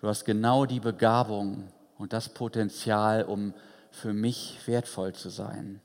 Du 0.00 0.06
hast 0.06 0.24
genau 0.24 0.64
die 0.64 0.78
Begabung 0.78 1.64
und 1.98 2.12
das 2.12 2.28
Potenzial, 2.28 3.24
um 3.24 3.52
für 3.90 4.12
mich 4.12 4.60
wertvoll 4.66 5.12
zu 5.12 5.28
sein. 5.30 5.80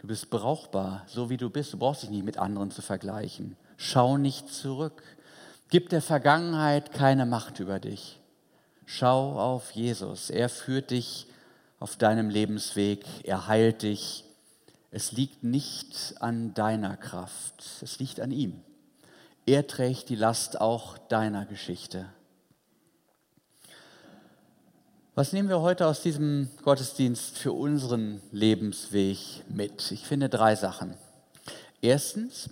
Du 0.00 0.08
bist 0.08 0.30
brauchbar, 0.30 1.04
so 1.06 1.30
wie 1.30 1.36
du 1.36 1.48
bist. 1.48 1.72
Du 1.72 1.78
brauchst 1.78 2.02
dich 2.02 2.10
nicht 2.10 2.24
mit 2.24 2.38
anderen 2.38 2.72
zu 2.72 2.82
vergleichen. 2.82 3.56
Schau 3.76 4.16
nicht 4.16 4.48
zurück. 4.48 5.04
Gib 5.68 5.90
der 5.90 6.02
Vergangenheit 6.02 6.92
keine 6.92 7.24
Macht 7.24 7.60
über 7.60 7.78
dich. 7.78 8.18
Schau 8.84 9.38
auf 9.38 9.70
Jesus. 9.70 10.28
Er 10.28 10.48
führt 10.48 10.90
dich 10.90 11.28
auf 11.78 11.94
deinem 11.98 12.30
Lebensweg. 12.30 13.04
Er 13.22 13.46
heilt 13.46 13.82
dich. 13.82 14.24
Es 14.90 15.12
liegt 15.12 15.44
nicht 15.44 16.16
an 16.18 16.52
deiner 16.52 16.96
Kraft. 16.96 17.62
Es 17.80 18.00
liegt 18.00 18.18
an 18.18 18.32
ihm. 18.32 18.64
Er 19.50 19.66
trägt 19.66 20.10
die 20.10 20.14
Last 20.14 20.60
auch 20.60 20.96
deiner 20.96 21.44
Geschichte. 21.44 22.06
Was 25.16 25.32
nehmen 25.32 25.48
wir 25.48 25.60
heute 25.60 25.88
aus 25.88 26.02
diesem 26.02 26.48
Gottesdienst 26.62 27.36
für 27.36 27.50
unseren 27.50 28.22
Lebensweg 28.30 29.18
mit? 29.48 29.90
Ich 29.90 30.06
finde 30.06 30.28
drei 30.28 30.54
Sachen. 30.54 30.94
Erstens, 31.82 32.50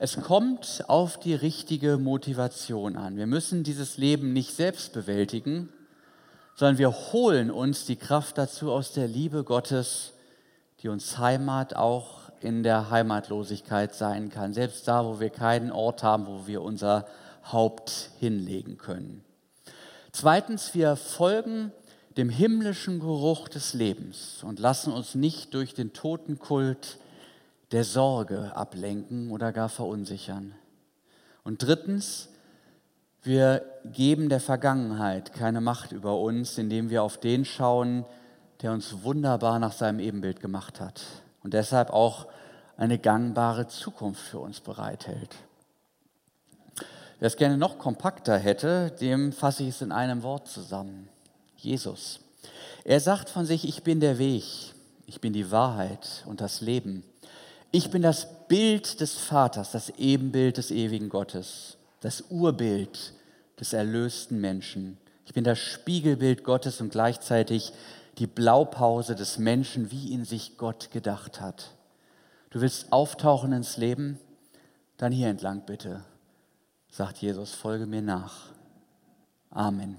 es 0.00 0.20
kommt 0.20 0.82
auf 0.88 1.20
die 1.20 1.34
richtige 1.34 1.98
Motivation 1.98 2.96
an. 2.96 3.16
Wir 3.16 3.28
müssen 3.28 3.62
dieses 3.62 3.96
Leben 3.96 4.32
nicht 4.32 4.52
selbst 4.52 4.92
bewältigen, 4.92 5.68
sondern 6.56 6.78
wir 6.78 6.90
holen 7.12 7.52
uns 7.52 7.86
die 7.86 7.94
Kraft 7.94 8.38
dazu 8.38 8.72
aus 8.72 8.90
der 8.90 9.06
Liebe 9.06 9.44
Gottes, 9.44 10.14
die 10.82 10.88
uns 10.88 11.16
Heimat 11.16 11.76
auch 11.76 12.19
in 12.44 12.62
der 12.62 12.90
Heimatlosigkeit 12.90 13.94
sein 13.94 14.30
kann. 14.30 14.52
Selbst 14.52 14.86
da, 14.88 15.04
wo 15.04 15.20
wir 15.20 15.30
keinen 15.30 15.70
Ort 15.70 16.02
haben, 16.02 16.26
wo 16.26 16.46
wir 16.46 16.62
unser 16.62 17.06
Haupt 17.52 18.10
hinlegen 18.18 18.76
können. 18.78 19.24
Zweitens, 20.12 20.74
wir 20.74 20.96
folgen 20.96 21.72
dem 22.16 22.28
himmlischen 22.28 23.00
Geruch 23.00 23.48
des 23.48 23.74
Lebens 23.74 24.42
und 24.42 24.58
lassen 24.58 24.92
uns 24.92 25.14
nicht 25.14 25.54
durch 25.54 25.74
den 25.74 25.92
Totenkult 25.92 26.98
der 27.72 27.84
Sorge 27.84 28.56
ablenken 28.56 29.30
oder 29.30 29.52
gar 29.52 29.68
verunsichern. 29.68 30.54
Und 31.44 31.62
drittens, 31.62 32.28
wir 33.22 33.64
geben 33.84 34.28
der 34.28 34.40
Vergangenheit 34.40 35.32
keine 35.32 35.60
Macht 35.60 35.92
über 35.92 36.18
uns, 36.18 36.58
indem 36.58 36.90
wir 36.90 37.02
auf 37.02 37.18
den 37.18 37.44
schauen, 37.44 38.04
der 38.62 38.72
uns 38.72 39.04
wunderbar 39.04 39.58
nach 39.58 39.72
seinem 39.72 40.00
Ebenbild 40.00 40.40
gemacht 40.40 40.80
hat 40.80 41.02
und 41.42 41.54
deshalb 41.54 41.90
auch 41.90 42.26
eine 42.76 42.98
gangbare 42.98 43.68
Zukunft 43.68 44.22
für 44.22 44.38
uns 44.38 44.60
bereithält. 44.60 45.36
Wer 47.18 47.26
es 47.26 47.36
gerne 47.36 47.58
noch 47.58 47.78
kompakter 47.78 48.38
hätte, 48.38 48.90
dem 49.00 49.32
fasse 49.32 49.62
ich 49.62 49.70
es 49.70 49.82
in 49.82 49.92
einem 49.92 50.22
Wort 50.22 50.48
zusammen. 50.48 51.08
Jesus. 51.56 52.20
Er 52.84 53.00
sagt 53.00 53.28
von 53.28 53.44
sich, 53.44 53.68
ich 53.68 53.82
bin 53.82 54.00
der 54.00 54.18
Weg, 54.18 54.44
ich 55.06 55.20
bin 55.20 55.34
die 55.34 55.50
Wahrheit 55.50 56.24
und 56.24 56.40
das 56.40 56.62
Leben. 56.62 57.04
Ich 57.70 57.90
bin 57.90 58.00
das 58.00 58.26
Bild 58.48 59.00
des 59.00 59.18
Vaters, 59.18 59.72
das 59.72 59.90
Ebenbild 59.90 60.56
des 60.56 60.70
ewigen 60.70 61.10
Gottes, 61.10 61.76
das 62.00 62.24
Urbild 62.30 63.12
des 63.60 63.74
erlösten 63.74 64.40
Menschen. 64.40 64.96
Ich 65.26 65.34
bin 65.34 65.44
das 65.44 65.58
Spiegelbild 65.58 66.42
Gottes 66.42 66.80
und 66.80 66.90
gleichzeitig 66.90 67.72
die 68.20 68.26
Blaupause 68.26 69.14
des 69.14 69.38
Menschen, 69.38 69.90
wie 69.90 70.08
ihn 70.08 70.26
sich 70.26 70.58
Gott 70.58 70.90
gedacht 70.90 71.40
hat. 71.40 71.70
Du 72.50 72.60
willst 72.60 72.92
auftauchen 72.92 73.52
ins 73.52 73.78
Leben? 73.78 74.18
Dann 74.98 75.10
hier 75.10 75.28
entlang 75.28 75.64
bitte, 75.64 76.04
sagt 76.90 77.18
Jesus, 77.18 77.54
folge 77.54 77.86
mir 77.86 78.02
nach. 78.02 78.50
Amen. 79.48 79.96